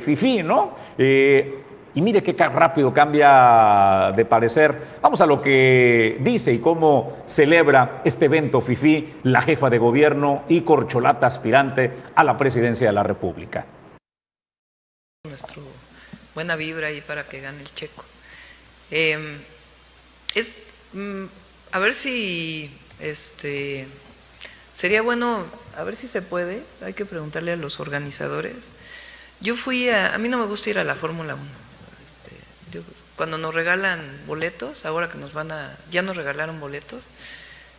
[0.05, 0.73] fifí, ¿no?
[1.95, 4.99] Y mire qué rápido cambia de parecer.
[5.03, 10.45] Vamos a lo que dice y cómo celebra este evento FIFI la jefa de gobierno
[10.49, 13.67] y corcholata aspirante a la presidencia de la República.
[15.29, 15.63] Nuestro
[16.35, 18.05] buena vibra ahí para que gane el checo.
[18.91, 19.39] Em,
[20.35, 20.51] es,
[20.95, 21.25] mm,
[21.73, 23.87] a ver si este,
[24.75, 25.45] sería bueno,
[25.77, 28.57] a ver si se puede, hay que preguntarle a los organizadores.
[29.43, 31.62] Yo fui a, a mí no me gusta ir a la Fórmula 1
[33.17, 37.07] cuando nos regalan boletos, ahora que nos van a, ya nos regalaron boletos,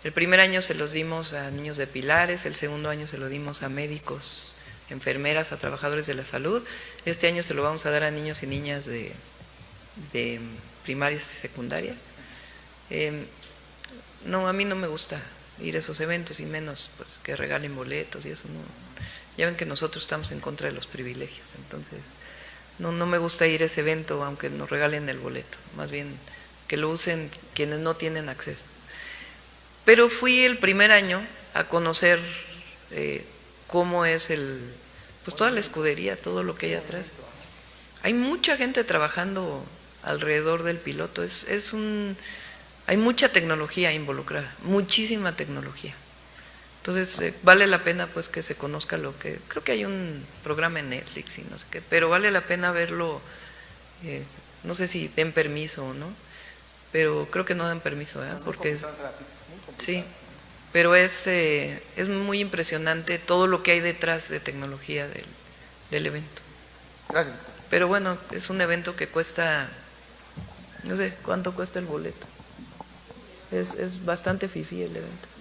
[0.03, 3.29] el primer año se los dimos a niños de pilares, el segundo año se lo
[3.29, 4.53] dimos a médicos,
[4.89, 6.61] enfermeras, a trabajadores de la salud,
[7.05, 9.13] este año se lo vamos a dar a niños y niñas de,
[10.83, 12.09] primarias y secundarias.
[12.89, 13.25] Em,
[14.25, 15.21] no, a mí no me gusta
[15.61, 18.59] ir a esos eventos y menos pues que regalen boletos y eso no.
[19.37, 21.99] Ya ven que nosotros estamos en contra de los privilegios, entonces
[22.79, 26.17] no, no me gusta ir a ese evento aunque nos regalen el boleto, más bien
[26.67, 28.63] que lo usen quienes no tienen acceso.
[29.85, 31.21] Pero fui el primer año
[31.53, 32.19] a conocer
[32.91, 33.25] eh,
[33.67, 34.59] cómo es el,
[35.25, 37.07] pues toda la escudería, todo lo que hay atrás.
[38.01, 39.63] Hay mucha gente trabajando
[40.03, 42.17] alrededor del piloto, es, es un,
[42.87, 45.93] hay mucha tecnología involucrada, muchísima tecnología.
[46.83, 50.25] Entonces eh, vale la pena pues que se conozca lo que creo que hay un
[50.43, 53.21] programa en Netflix y no sé qué, pero vale la pena verlo.
[54.03, 54.21] Eh,
[54.65, 56.07] no sé si den permiso o no,
[56.91, 58.41] pero creo que no dan permiso, ¿verdad?
[58.43, 58.77] Porque
[59.77, 60.03] sí,
[60.73, 65.25] pero es eh, es muy impresionante todo lo que hay detrás de tecnología del,
[65.89, 66.41] del evento.
[67.07, 67.37] Gracias.
[67.69, 69.69] Pero bueno, es un evento que cuesta,
[70.83, 72.27] no sé cuánto cuesta el boleto.
[73.53, 75.32] Es, es bastante fifi el evento.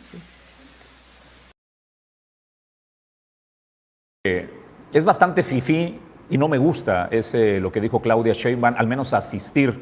[4.25, 5.99] Es bastante fifí
[6.31, 9.77] y no me gusta, es lo que dijo Claudia Sheinbaum, al menos asistir.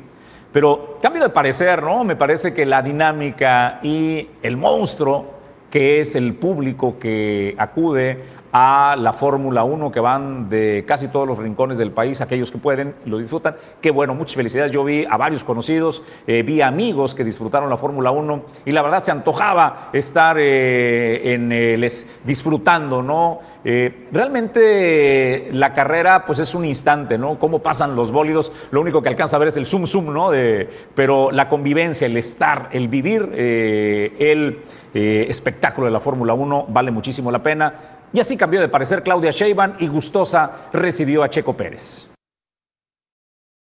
[0.51, 2.05] Pero cambio de parecer, ¿no?
[2.05, 5.34] Me parece que la dinámica y el monstruo
[5.70, 11.26] que es el público que acude a la Fórmula 1 que van de casi todos
[11.26, 13.57] los rincones del país, aquellos que pueden lo disfrutan.
[13.80, 14.72] Qué bueno, muchas felicidades.
[14.72, 18.82] Yo vi a varios conocidos, eh, vi amigos que disfrutaron la Fórmula 1 y la
[18.82, 21.48] verdad se antojaba estar eh, en,
[21.80, 23.40] les, disfrutando, ¿no?
[23.64, 27.38] Eh, realmente la carrera pues es un instante, ¿no?
[27.38, 30.30] Cómo pasan los bólidos, lo único que alcanza a ver es el zoom zoom, ¿no?
[30.30, 36.90] De, pero la convivencia, el estar, el vivir, el espectáculo de la Fórmula 1 vale
[36.90, 37.99] muchísimo la pena.
[38.12, 42.12] Y así cambió de parecer Claudia Sheinbaum y gustosa recibió a Checo Pérez.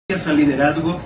[0.09, 0.99] Gracias al liderazgo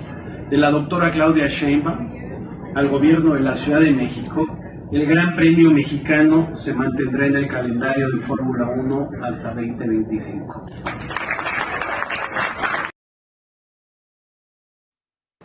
[0.48, 4.46] de la doctora Claudia Sheinbaum, al gobierno de la Ciudad de México,
[4.92, 10.66] el Gran Premio Mexicano se mantendrá en el calendario de Fórmula 1 hasta 2025.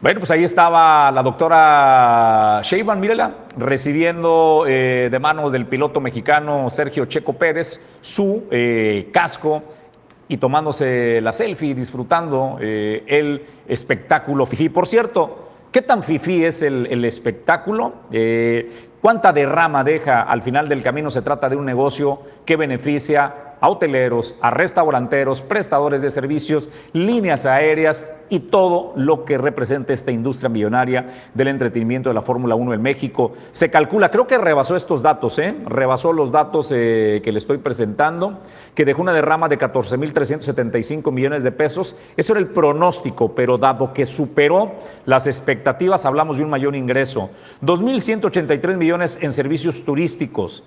[0.01, 6.69] Bueno, pues ahí estaba la doctora Sheinbaum, mírela, recibiendo eh, de manos del piloto mexicano
[6.69, 9.61] Sergio Checo Pérez su eh, casco
[10.29, 14.69] y tomándose la selfie, disfrutando eh, el espectáculo FIFI.
[14.69, 17.95] Por cierto, ¿qué tan FIFI es el, el espectáculo?
[19.01, 21.11] ¿Cuánta derrama deja al final del camino?
[21.11, 27.45] Se trata de un negocio que beneficia a hoteleros, a restauranteros, prestadores de servicios, líneas
[27.45, 32.73] aéreas y todo lo que representa esta industria millonaria del entretenimiento de la Fórmula 1
[32.73, 33.33] en México.
[33.51, 35.55] Se calcula, creo que rebasó estos datos, ¿eh?
[35.65, 38.39] rebasó los datos eh, que le estoy presentando,
[38.75, 41.95] que dejó una derrama de 14.375 millones de pesos.
[42.15, 44.73] Eso era el pronóstico, pero dado que superó
[45.05, 47.29] las expectativas, hablamos de un mayor ingreso.
[47.61, 50.63] 2.183 millones en servicios turísticos.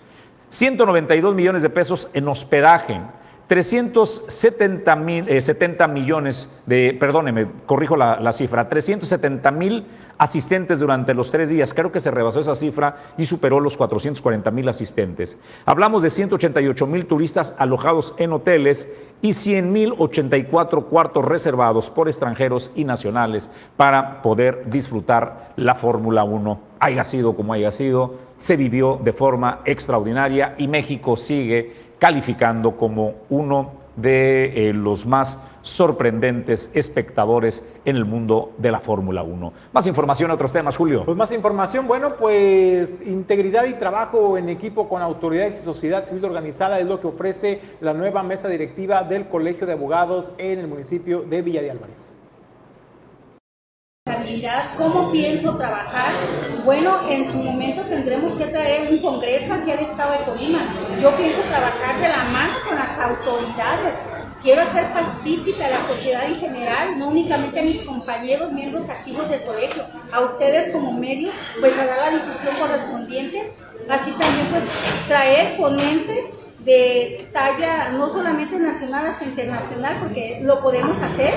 [0.52, 3.00] 192 millones de pesos en hospedaje,
[3.46, 9.86] 370 mil, 70 eh, millones de, perdóneme, corrijo la, la, cifra, 370 mil
[10.22, 11.74] asistentes durante los tres días.
[11.74, 15.36] Creo que se rebasó esa cifra y superó los 440 mil asistentes.
[15.66, 22.06] Hablamos de 188 mil turistas alojados en hoteles y 100 mil 84 cuartos reservados por
[22.06, 26.60] extranjeros y nacionales para poder disfrutar la Fórmula 1.
[26.78, 33.14] Haya sido como haya sido, se vivió de forma extraordinaria y México sigue calificando como
[33.28, 39.52] uno de eh, los más sorprendentes espectadores en el mundo de la Fórmula 1.
[39.72, 41.04] Más información, otros temas, Julio.
[41.04, 46.24] Pues más información, bueno, pues integridad y trabajo en equipo con autoridades y sociedad civil
[46.24, 50.68] organizada es lo que ofrece la nueva mesa directiva del Colegio de Abogados en el
[50.68, 52.21] municipio de Villa de Álvarez
[54.76, 56.12] cómo pienso trabajar.
[56.64, 60.60] Bueno, en su momento tendremos que traer un congreso aquí al estado de Colima.
[61.00, 63.98] Yo pienso trabajar de la mano con las autoridades.
[64.42, 69.28] Quiero hacer partícipe a la sociedad en general, no únicamente a mis compañeros, miembros activos
[69.28, 73.52] del colegio, a ustedes como medios, pues a dar la difusión correspondiente.
[73.88, 74.64] Así también pues
[75.08, 81.34] traer ponentes de talla no solamente nacional hasta internacional, porque lo podemos hacer,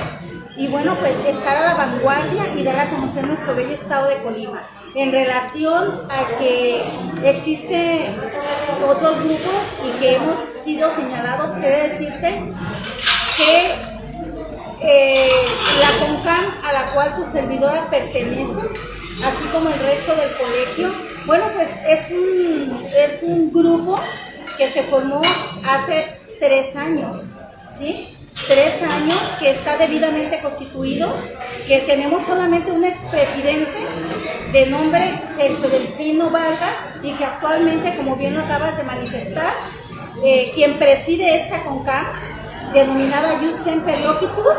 [0.58, 4.18] y bueno, pues estar a la vanguardia y dar a conocer nuestro bello estado de
[4.18, 4.64] Colima.
[4.96, 6.82] En relación a que
[7.26, 8.16] existen
[8.88, 12.54] otros grupos y que hemos sido señalados, quiero decirte
[13.36, 13.72] que
[14.82, 15.30] eh,
[15.80, 18.62] la CONCAM a la cual tu servidora pertenece,
[19.24, 20.94] así como el resto del colegio,
[21.26, 24.00] bueno, pues es un, es un grupo
[24.58, 25.22] que se formó
[25.68, 27.26] hace tres años,
[27.74, 28.15] ¿sí?
[28.48, 31.12] Tres años que está debidamente constituido,
[31.68, 33.80] que tenemos solamente un expresidente
[34.52, 39.54] de nombre Sergio Delfino Vargas y que actualmente, como bien lo acabas de manifestar,
[40.24, 42.06] eh, quien preside esta CONCAM,
[42.74, 44.56] denominada Yusen Loquitur,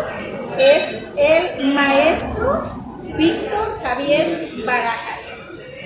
[0.58, 2.76] es el maestro
[3.16, 5.15] Víctor Javier Barajas.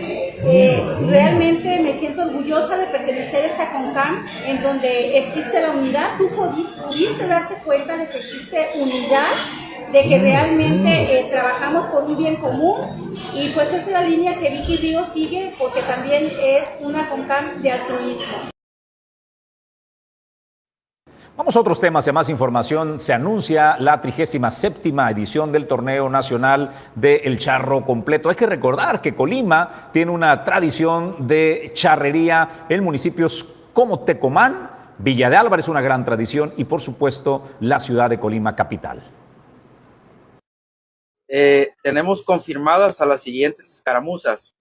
[0.01, 6.17] Eh, realmente me siento orgullosa de pertenecer a esta CONCAM en donde existe la unidad.
[6.19, 9.29] Tú pudiste, darte cuenta de que existe unidad,
[9.93, 14.51] de que realmente eh, trabajamos por un bien común y pues es la línea que
[14.51, 18.60] Vicky Río sigue porque también es una CONCAM de altruismo.
[21.41, 23.01] Vamos a otros temas y a más información.
[23.01, 28.29] Se anuncia la 37 edición del Torneo Nacional de El Charro Completo.
[28.29, 35.31] Hay que recordar que Colima tiene una tradición de charrería en municipios como Tecomán, Villa
[35.31, 39.03] de Álvarez, una gran tradición, y por supuesto la ciudad de Colima capital.
[41.27, 44.55] Eh, tenemos confirmadas a las siguientes escaramuzas.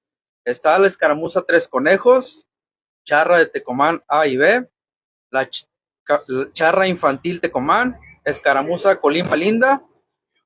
[0.46, 2.48] Está la escaramuza Tres Conejos,
[3.04, 4.66] Charra de Tecomán A y B,
[5.30, 5.50] la
[6.54, 9.84] Charra Infantil Tecomán, Escaramuza Colima Linda,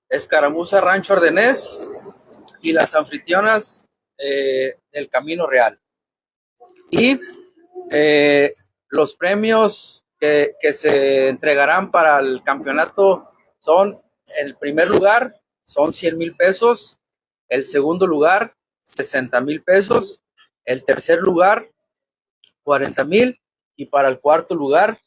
[0.10, 1.82] Escaramuza Rancho Ordenés
[2.62, 5.80] y las anfitrionas eh, del Camino Real.
[6.92, 7.20] Y
[7.92, 8.54] eh,
[8.90, 14.02] los premios que, que, se entregarán para el campeonato son,
[14.38, 16.98] el primer lugar son 100 mil pesos,
[17.50, 20.22] el segundo lugar 60 mil pesos,
[20.66, 21.70] el tercer lugar
[22.64, 23.40] 40 mil
[23.76, 25.00] y para el cuarto lugar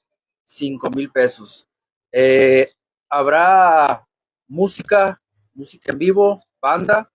[0.46, 1.68] cinco mil pesos.
[2.10, 2.72] Eh,
[3.10, 4.06] habrá
[4.48, 5.20] música,
[5.52, 7.12] música en vivo, banda.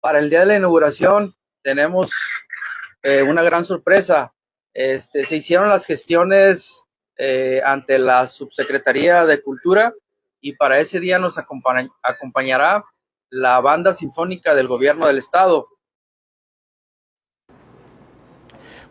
[0.00, 2.12] Para el día de la inauguración tenemos
[3.02, 4.34] eh, una gran sorpresa.
[4.74, 6.84] Este, se hicieron las gestiones
[7.16, 9.94] eh, ante la Subsecretaría de Cultura
[10.40, 12.84] y para ese día nos acompañará
[13.30, 15.68] la banda sinfónica del gobierno del estado.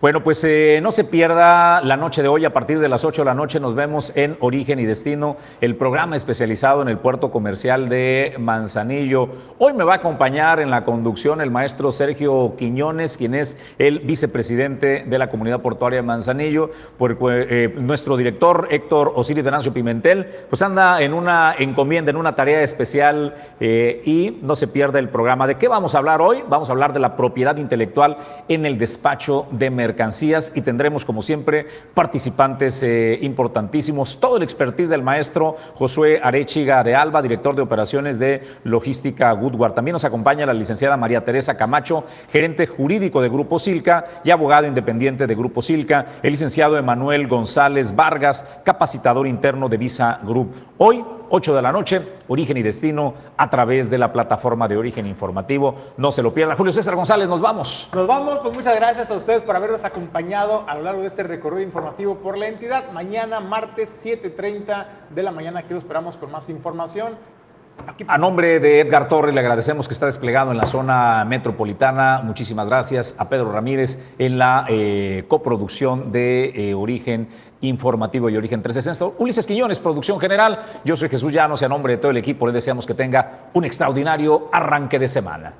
[0.01, 2.43] Bueno, pues eh, no se pierda la noche de hoy.
[2.43, 5.77] A partir de las 8 de la noche nos vemos en Origen y Destino, el
[5.77, 9.29] programa especializado en el puerto comercial de Manzanillo.
[9.57, 13.99] Hoy me va a acompañar en la conducción el maestro Sergio Quiñones, quien es el
[13.99, 16.71] vicepresidente de la comunidad portuaria de Manzanillo.
[16.97, 22.35] Porque, eh, nuestro director Héctor Osiris Venancio Pimentel, pues anda en una encomienda, en una
[22.35, 25.47] tarea especial eh, y no se pierda el programa.
[25.47, 26.43] ¿De qué vamos a hablar hoy?
[26.49, 28.17] Vamos a hablar de la propiedad intelectual
[28.49, 34.19] en el despacho de mercancías y tendremos, como siempre, participantes eh, importantísimos.
[34.19, 39.73] Todo el expertise del maestro Josué Arechiga de Alba, director de operaciones de logística Goodward.
[39.73, 44.65] También nos acompaña la licenciada María Teresa Camacho, gerente jurídico de Grupo Silca y abogado
[44.65, 46.07] independiente de Grupo Silca.
[46.23, 50.51] El licenciado Emanuel González Vargas, capacitador interno de Visa Group.
[50.79, 55.05] Hoy 8 de la noche, Origen y Destino a través de la plataforma de Origen
[55.05, 55.75] Informativo.
[55.97, 56.57] No se lo pierdan.
[56.57, 57.89] Julio César González, nos vamos.
[57.93, 61.23] Nos vamos, pues muchas gracias a ustedes por habernos acompañado a lo largo de este
[61.23, 62.91] recorrido informativo por la entidad.
[62.91, 67.15] Mañana, martes 7.30 de la mañana, aquí lo esperamos con más información.
[68.07, 72.21] A nombre de Edgar Torres le agradecemos que está desplegado en la zona metropolitana.
[72.23, 77.27] Muchísimas gracias a Pedro Ramírez en la eh, coproducción de eh, Origen
[77.61, 79.21] Informativo y Origen 360.
[79.21, 80.59] Ulises Quiñones, producción general.
[80.83, 83.49] Yo soy Jesús Llanos y a nombre de todo el equipo le deseamos que tenga
[83.53, 85.53] un extraordinario arranque de semana.